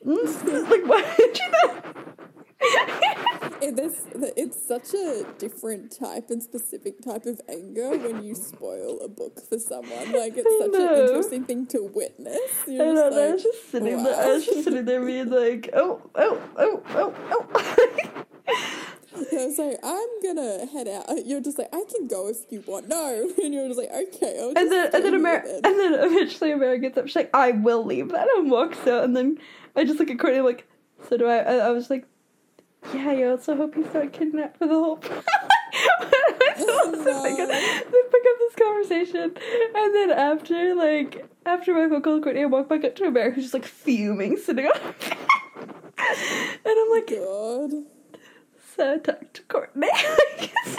[0.05, 1.81] mm, like what did you know?
[3.61, 4.05] It, this,
[4.37, 9.41] it's such a different type and specific type of anger when you spoil a book
[9.49, 10.13] for someone.
[10.13, 10.93] Like it's I such know.
[10.93, 12.39] an interesting thing to witness.
[12.67, 14.15] I You're know, just I like, was just sitting there.
[14.15, 18.25] I was just sitting there being like, oh, oh, oh, oh, oh.
[19.31, 21.25] I was like, I'm gonna head out.
[21.25, 22.87] You're just like, I can go if you want.
[22.87, 24.39] No, and you're just like, okay.
[24.39, 27.07] I'll And then, and then, here and then eventually Amara gets up.
[27.07, 29.03] She's like, "I will leave." Then and walks out.
[29.03, 29.37] And then
[29.75, 30.65] I just look at Courtney like,
[31.09, 32.05] "So do I?" I, I was like,
[32.93, 35.21] "Yeah, you also hope he's not kidnapped for the whole." I
[36.61, 37.01] Oh, to
[37.31, 39.31] pick up, this conversation,
[39.75, 43.31] and then after like after my phone call Courtney, I walk back up to Amara,
[43.31, 44.75] who's just like fuming, sitting on.
[45.97, 47.71] and I'm like, God.
[48.75, 50.77] "So I talk to Courtney." That's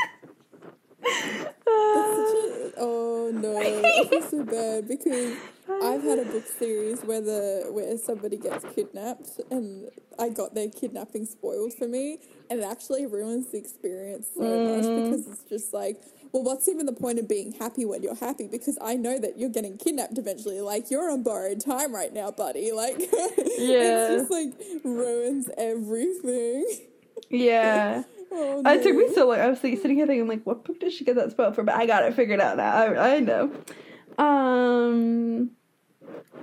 [1.66, 5.36] Uh, oh no, I feel so bad because
[5.82, 10.68] I've had a book series where the where somebody gets kidnapped and I got their
[10.68, 12.18] kidnapping spoiled for me
[12.50, 16.00] and it actually ruins the experience so much because it's just like
[16.32, 19.38] well what's even the point of being happy when you're happy because I know that
[19.38, 22.98] you're getting kidnapped eventually like you're on borrowed time right now buddy like
[23.58, 24.12] Yeah.
[24.12, 24.52] it's just like
[24.84, 26.66] ruins everything
[27.28, 28.02] yeah.
[28.32, 29.12] oh, It took me no.
[29.14, 29.38] so long.
[29.40, 31.62] I was like, sitting here thinking, like, what book did she get that spoiled for?
[31.62, 32.72] But I got it figured out now.
[32.74, 33.52] I, I know.
[34.18, 35.50] Um,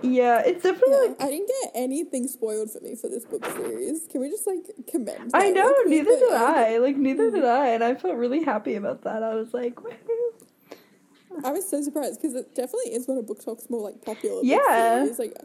[0.01, 3.45] yeah, it's definitely Yeah, like I didn't get anything spoiled for me for this book
[3.45, 4.07] series.
[4.11, 4.59] Can we just like
[4.89, 5.31] commend?
[5.33, 5.73] I know.
[5.73, 5.87] quick?
[5.87, 6.77] Neither did I.
[6.77, 9.23] Like neither did I, and I felt really happy about that.
[9.23, 10.73] I was like, woohoo.
[11.43, 14.41] I was so surprised because it definitely is one of BookTok's more like popular.
[14.43, 15.05] Yeah.
[15.05, 15.35] It's like,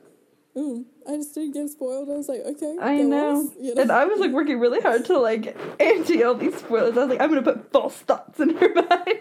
[0.57, 2.09] mm, I just didn't get spoiled.
[2.09, 3.51] I was like, okay, I know.
[3.61, 3.83] you know?
[3.83, 6.97] And I was like working really hard to like anti all these spoilers.
[6.97, 9.19] I was like, I'm gonna put false thoughts in her mind.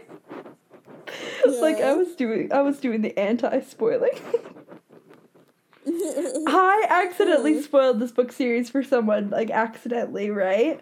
[1.62, 4.12] Like I was doing, I was doing the anti-spoiling.
[6.47, 10.82] I accidentally spoiled this book series for someone, like accidentally, right?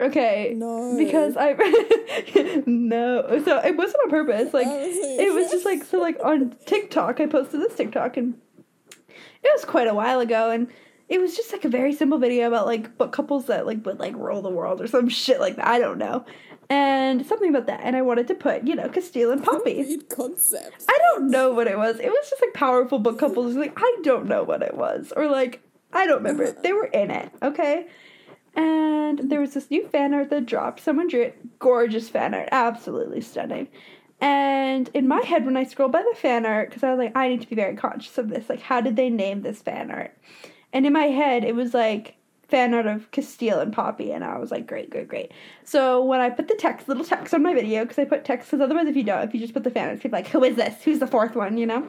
[0.00, 0.54] Okay.
[0.56, 0.96] No.
[0.98, 1.52] Because I
[2.66, 4.52] no, so it wasn't on purpose.
[4.52, 7.20] Like it was just like so like on TikTok.
[7.20, 8.34] I posted this TikTok and
[9.08, 10.68] it was quite a while ago, and
[11.08, 14.00] it was just like a very simple video about like book couples that like would
[14.00, 15.68] like rule the world or some shit like that.
[15.68, 16.24] I don't know,
[16.72, 17.80] and something about that.
[17.82, 19.76] And I wanted to put you know Casteel and Poppy.
[19.76, 20.84] weird concept.
[20.88, 22.00] I don't know what it was.
[22.00, 23.54] It was just like powerful book couples.
[23.54, 25.62] Like I don't know what it was, or like
[25.92, 26.50] I don't remember.
[26.62, 27.86] They were in it, okay.
[28.54, 30.80] And there was this new fan art that dropped.
[30.80, 31.58] Someone drew it.
[31.58, 33.68] Gorgeous fan art, absolutely stunning.
[34.20, 37.16] And in my head, when I scrolled by the fan art, because I was like,
[37.16, 38.48] I need to be very conscious of this.
[38.48, 40.16] Like, how did they name this fan art?
[40.72, 42.14] And in my head, it was like
[42.52, 45.32] fan art of Casteel and Poppy, and I was like, great, great, great.
[45.64, 48.50] So when I put the text, little text on my video, because I put text,
[48.50, 50.44] because otherwise, if you don't, if you just put the fan art, people like, who
[50.44, 50.82] is this?
[50.82, 51.56] Who's the fourth one?
[51.56, 51.88] You know.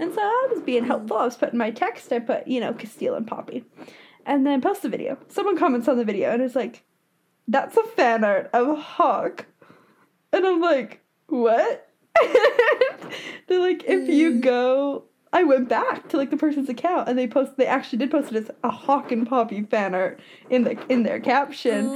[0.00, 1.16] And so I was being helpful.
[1.16, 2.12] I was putting my text.
[2.12, 3.64] I put, you know, Casteel and Poppy,
[4.26, 5.16] and then post the video.
[5.28, 6.82] Someone comments on the video, and it's like,
[7.46, 9.46] that's a fan art of Hawke,
[10.32, 11.88] and I'm like, what?
[13.46, 14.40] They're like, if you Mm.
[14.40, 18.10] go I went back to like the person's account and they post they actually did
[18.10, 20.18] post it as a Hawke and Poppy fan art
[20.48, 21.86] in the in their caption.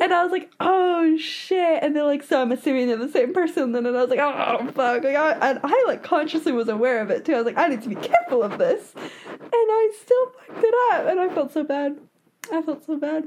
[0.00, 1.82] And I was like, oh shit.
[1.82, 3.74] And they're like, so I'm assuming they're the same person.
[3.74, 5.02] And then I was like, oh fuck.
[5.02, 7.34] Like, I, and I like consciously was aware of it too.
[7.34, 8.94] I was like, I need to be careful of this.
[8.94, 11.06] And I still fucked it up.
[11.08, 11.98] And I felt so bad.
[12.52, 13.24] I felt so bad.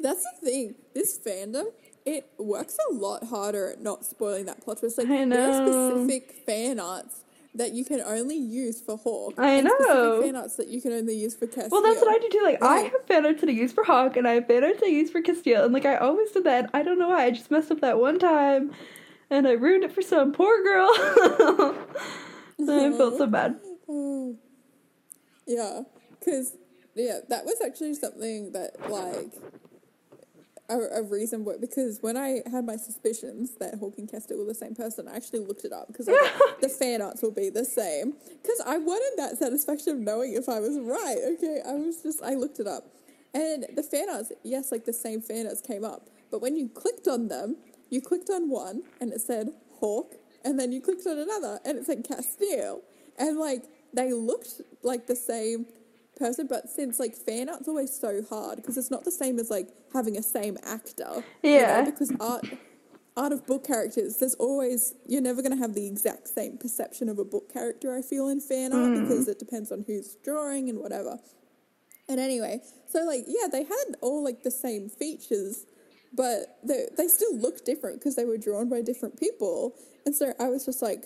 [0.00, 0.74] That's the thing.
[0.94, 1.66] This fandom,
[2.06, 4.96] it works a lot harder at not spoiling that plot twist.
[4.96, 7.23] Like I there are specific fan arts
[7.54, 9.34] that you can only use for Hawke.
[9.38, 10.22] I and know.
[10.22, 11.70] Fan arts that you can only use for Casteel.
[11.70, 12.42] Well, that's what I do too.
[12.42, 14.80] Like, I have fan art that I use for Hawke, and I have fan art
[14.80, 16.70] that I use for Casteel, and like I always did that.
[16.74, 17.24] I don't know why.
[17.24, 18.72] I just messed up that one time,
[19.30, 20.90] and I ruined it for some poor girl.
[22.60, 23.56] I felt so bad.
[25.46, 25.82] Yeah,
[26.18, 26.56] because
[26.94, 29.30] yeah, that was actually something that like
[30.68, 34.44] a, a reason why because when I had my suspicions that Hawke and Casteel were
[34.44, 37.64] the same person, I actually looked it up because the fan arts will be the
[37.64, 38.14] same.
[38.42, 41.18] Because I wanted that satisfaction of knowing if I was right.
[41.34, 42.84] Okay, I was just I looked it up,
[43.32, 46.68] and the fan arts, yes, like the same fan arts came up, but when you
[46.68, 47.56] clicked on them,
[47.90, 51.78] you clicked on one and it said Hawke and then you clicked on another, and
[51.78, 52.82] it said Casteel,
[53.18, 55.66] and like they looked like the same
[56.16, 59.50] person, but since like fan art's always so hard because it's not the same as
[59.50, 61.24] like having a same actor.
[61.42, 61.84] you know, Yeah.
[61.84, 62.46] because art
[63.16, 67.18] art of book characters, there's always you're never gonna have the exact same perception of
[67.18, 67.94] a book character.
[67.94, 69.02] I feel in fan art Mm.
[69.02, 71.18] because it depends on who's drawing and whatever.
[72.08, 75.64] And anyway, so like yeah, they had all like the same features,
[76.12, 79.74] but they they still looked different because they were drawn by different people.
[80.06, 81.04] And so I was just like,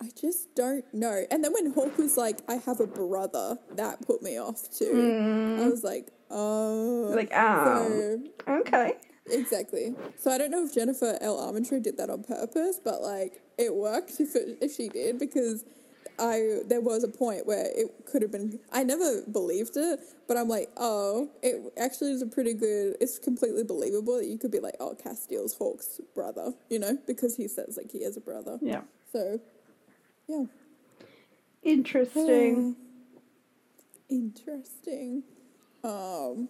[0.00, 1.24] I just don't know.
[1.30, 4.90] And then when Hawke was like, I have a brother, that put me off too.
[4.92, 5.62] Hmm.
[5.62, 8.94] I was like, oh, Like, oh, so okay.
[9.30, 9.94] Exactly.
[10.18, 11.38] So I don't know if Jennifer L.
[11.38, 15.64] Armentrout did that on purpose, but like it worked if it, if she did because
[16.18, 18.60] I there was a point where it could have been.
[18.72, 22.96] I never believed it, but I'm like, oh, it actually is a pretty good.
[23.00, 27.36] It's completely believable that you could be like, oh, Casteel's Hawke's brother, you know, because
[27.36, 28.58] he says like he has a brother.
[28.60, 28.82] Yeah.
[29.12, 29.40] So,
[30.28, 30.44] yeah.
[31.62, 32.76] Interesting.
[34.08, 35.22] Interesting.
[35.82, 36.48] Um,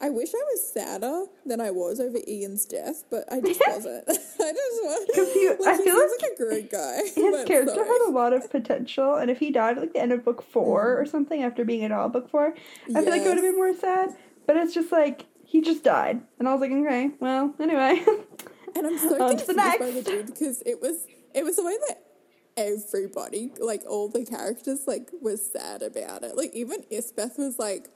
[0.00, 4.04] I wish I was sadder than I was over Ian's death, but I just wasn't.
[4.08, 5.06] I just was.
[5.34, 6.98] he- like, I feel like like a great guy.
[7.14, 7.86] His character sorry.
[7.86, 10.42] had a lot of potential, and if he died at like the end of book
[10.42, 11.02] four Mm.
[11.02, 12.54] or something after being in all book four,
[12.94, 14.10] I feel like it would have been more sad.
[14.46, 18.04] But it's just like he just died, and I was like, okay, well, anyway.
[18.76, 21.76] And I'm so On confused by the dude because it was it was the way
[21.88, 22.02] that
[22.56, 26.36] everybody, like all the characters, like was sad about it.
[26.36, 27.88] Like even Isbeth was like,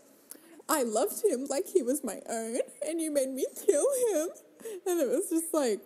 [0.69, 4.29] I loved him like he was my own, and you made me kill him.
[4.87, 5.81] And it was just like,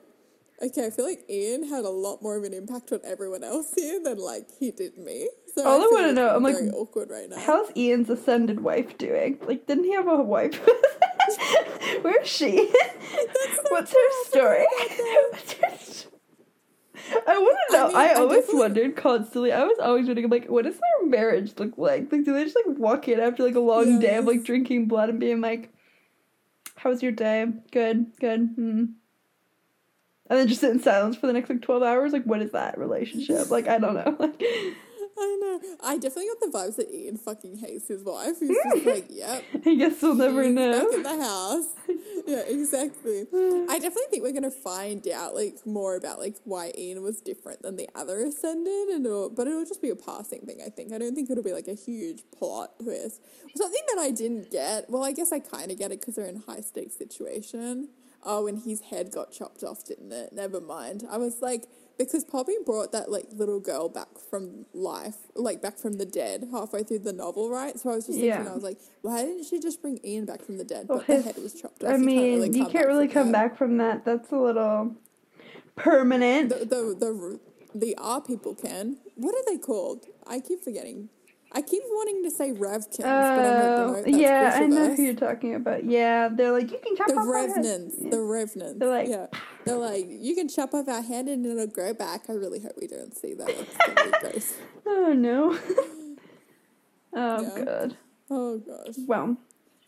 [0.63, 3.75] okay, I feel like Ian had a lot more of an impact on everyone else
[3.75, 5.29] here than like he did me.
[5.55, 7.39] So All I feel wanna know, I'm like, awkward right now.
[7.39, 9.39] How's Ian's ascended wife doing?
[9.47, 10.59] Like, didn't he have a wife?
[12.03, 12.73] Where's she?
[13.69, 14.67] What's her story?
[15.31, 16.12] What's her st-
[17.27, 17.87] I want to I know.
[17.89, 19.53] mean, I, I always wondered constantly.
[19.53, 22.11] I was always wondering, like, what does their marriage look like?
[22.13, 24.87] Like, do they just like walk in after like a long day of like drinking
[24.87, 25.73] blood and being like,
[26.77, 27.47] "How was your day?
[27.71, 28.85] Good, good." Hmm.
[30.31, 32.13] And then just sit in silence for the next like twelve hours.
[32.13, 33.51] Like, what is that relationship?
[33.51, 34.17] Like, I don't know.
[34.19, 34.43] Like,
[35.23, 35.61] I know.
[35.83, 38.41] I definitely got the vibes that Ian fucking hates his wife.
[38.41, 39.45] He's just like, yep.
[39.65, 40.87] I guess we'll never know.
[40.87, 41.67] Back in the house.
[42.27, 43.27] yeah, exactly.
[43.33, 47.63] I definitely think we're gonna find out like more about like why Ian was different
[47.63, 50.61] than the other ascended, and it'll, but it'll just be a passing thing.
[50.65, 50.93] I think.
[50.93, 53.21] I don't think it'll be like a huge plot twist.
[53.55, 54.91] Something that I didn't get.
[54.91, 57.89] Well, I guess I kind of get it because they're in a high stakes situation.
[58.25, 60.33] Oh, when his head got chopped off, didn't it?
[60.33, 61.05] Never mind.
[61.11, 61.67] I was like,
[61.99, 66.49] because Poppy brought that like little girl back from life, like back from the dead,
[66.53, 67.79] halfway through the novel, right?
[67.79, 68.51] So I was just thinking, Yeah.
[68.51, 70.87] I was like, why didn't she just bring Ian back from the dead?
[70.89, 71.91] Well, but the his- head was chopped off.
[71.91, 74.05] I mean, you can't really come from back from that.
[74.05, 74.97] That's a little
[75.77, 76.51] permanent.
[76.51, 77.41] The, the the
[77.75, 78.99] the R people can.
[79.17, 80.07] What are they called?
[80.27, 81.09] I keep forgetting.
[81.55, 84.95] I keep wanting to say Revkins, but I'm like, Oh, no, that's yeah, I know
[84.95, 85.85] who you're talking about.
[85.85, 88.79] Yeah, they're like you can chop The off revenants, the revenants.
[88.79, 89.27] They're like- yeah,
[89.65, 92.23] they're like, you can chop off our hand and it'll grow back.
[92.29, 93.49] I really hope we don't see that.
[94.35, 94.55] It's.
[94.87, 95.53] Oh no.
[97.15, 97.65] oh Yeah.
[97.65, 97.97] good.
[98.31, 99.37] Oh gosh, Well,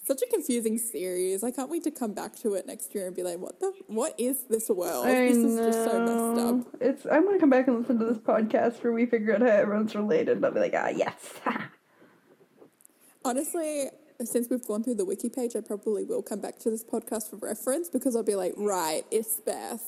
[0.05, 1.43] such a confusing series.
[1.43, 3.73] I can't wait to come back to it next year and be like, what the,
[3.87, 5.07] what is this world?
[5.07, 5.49] I this know.
[5.49, 6.75] is just so messed up.
[6.81, 7.07] It's.
[7.11, 9.95] I'm gonna come back and listen to this podcast where we figure out how everyone's
[9.95, 10.37] related.
[10.37, 11.15] And I'll be like, ah, yes.
[13.25, 13.89] Honestly,
[14.23, 17.31] since we've gone through the wiki page, I probably will come back to this podcast
[17.31, 19.81] for reference because I'll be like, right, Isbeth.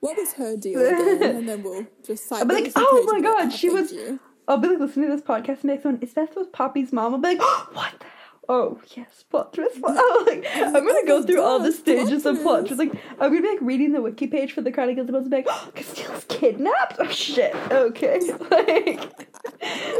[0.00, 1.22] What was her deal again?
[1.36, 3.56] And then we'll just cite I'll be like, oh my and be like, god, "Ah,
[3.56, 3.92] she was.
[3.92, 4.18] you."
[4.48, 5.98] I'll be like listening to this podcast next one.
[6.00, 7.14] Is that with Poppy's mom?
[7.14, 8.06] I'll be like, oh, what the?
[8.48, 9.80] Oh yes, plot twist.
[9.80, 9.96] Plot.
[10.00, 12.78] I'm like, I'm gonna go through all the stages of plot twist.
[12.78, 15.30] Like, I'm gonna be like reading the wiki page for the Chronicles of Bones and
[15.30, 16.96] be like, oh, Casteel's kidnapped.
[16.98, 17.54] Oh shit.
[17.70, 18.20] Okay.
[18.50, 19.00] like,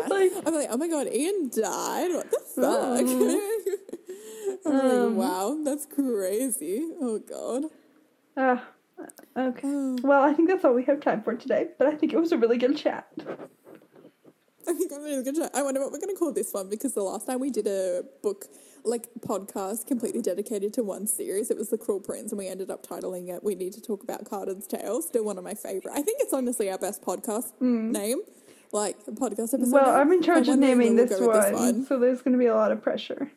[0.09, 2.13] like, I'm like, oh my god, Ian died.
[2.13, 3.39] What the fuck?
[4.65, 6.83] Um, I'm um, like, wow, that's crazy.
[7.01, 7.65] Oh god.
[8.37, 8.59] uh,
[9.37, 9.69] okay.
[9.69, 11.69] Oh, Well, I think that's all we have time for today.
[11.79, 13.07] But I think it was a really good chat.
[14.69, 15.37] I think I'm really good.
[15.37, 15.49] Try.
[15.55, 17.67] I wonder what we're going to call this one because the last time we did
[17.67, 18.47] a book
[18.85, 22.71] like podcast completely dedicated to one series, it was The Cruel Prince, and we ended
[22.71, 25.93] up titling it "We Need to Talk About Cardan's Tail." Still one of my favorite.
[25.93, 27.91] I think it's honestly our best podcast mm.
[27.91, 28.21] name,
[28.73, 29.73] like a podcast episode.
[29.73, 29.95] Well, name.
[29.95, 32.47] I'm in charge of naming this we'll one, go with so there's going to be
[32.47, 33.31] a lot of pressure.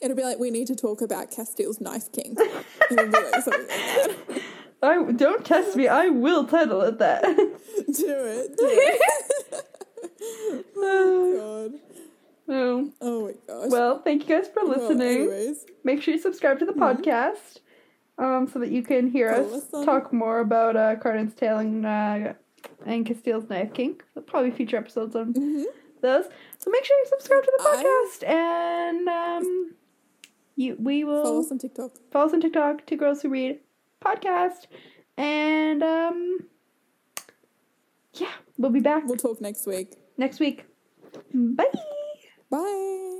[0.00, 2.36] It'll be like we need to talk about Casteel's Knife King.
[2.90, 4.42] Like something like that.
[4.82, 5.88] I don't test me.
[5.88, 7.22] I will title it that.
[7.24, 8.56] Do it.
[8.56, 9.64] Do it.
[10.74, 11.72] God.
[12.46, 12.90] no.
[13.00, 13.70] Oh my gosh.
[13.70, 15.20] Well, thank you guys for Well, listening.
[15.22, 16.82] anyways, Make sure you subscribe to the Mm-hmm.
[17.02, 17.58] podcast.
[18.18, 22.32] um, so that you can hear us talk more about uh, Cardan's Tail and, uh,
[22.84, 24.00] and Casteel's Knife King.
[24.26, 25.62] Probably future episodes on hmm
[26.00, 26.24] those.
[26.58, 29.74] So make sure you subscribe to the I- podcast, and um,
[30.56, 31.92] you we will Follow us on TikTok.
[32.12, 32.86] follow us on TikTok.
[32.86, 33.58] Two girls who read
[34.04, 34.66] podcast,
[35.16, 36.38] and um,
[38.14, 39.94] yeah, we'll be back We'll talk next week.
[40.18, 40.64] Next week.
[41.32, 41.64] Bye.
[42.50, 43.14] Bye.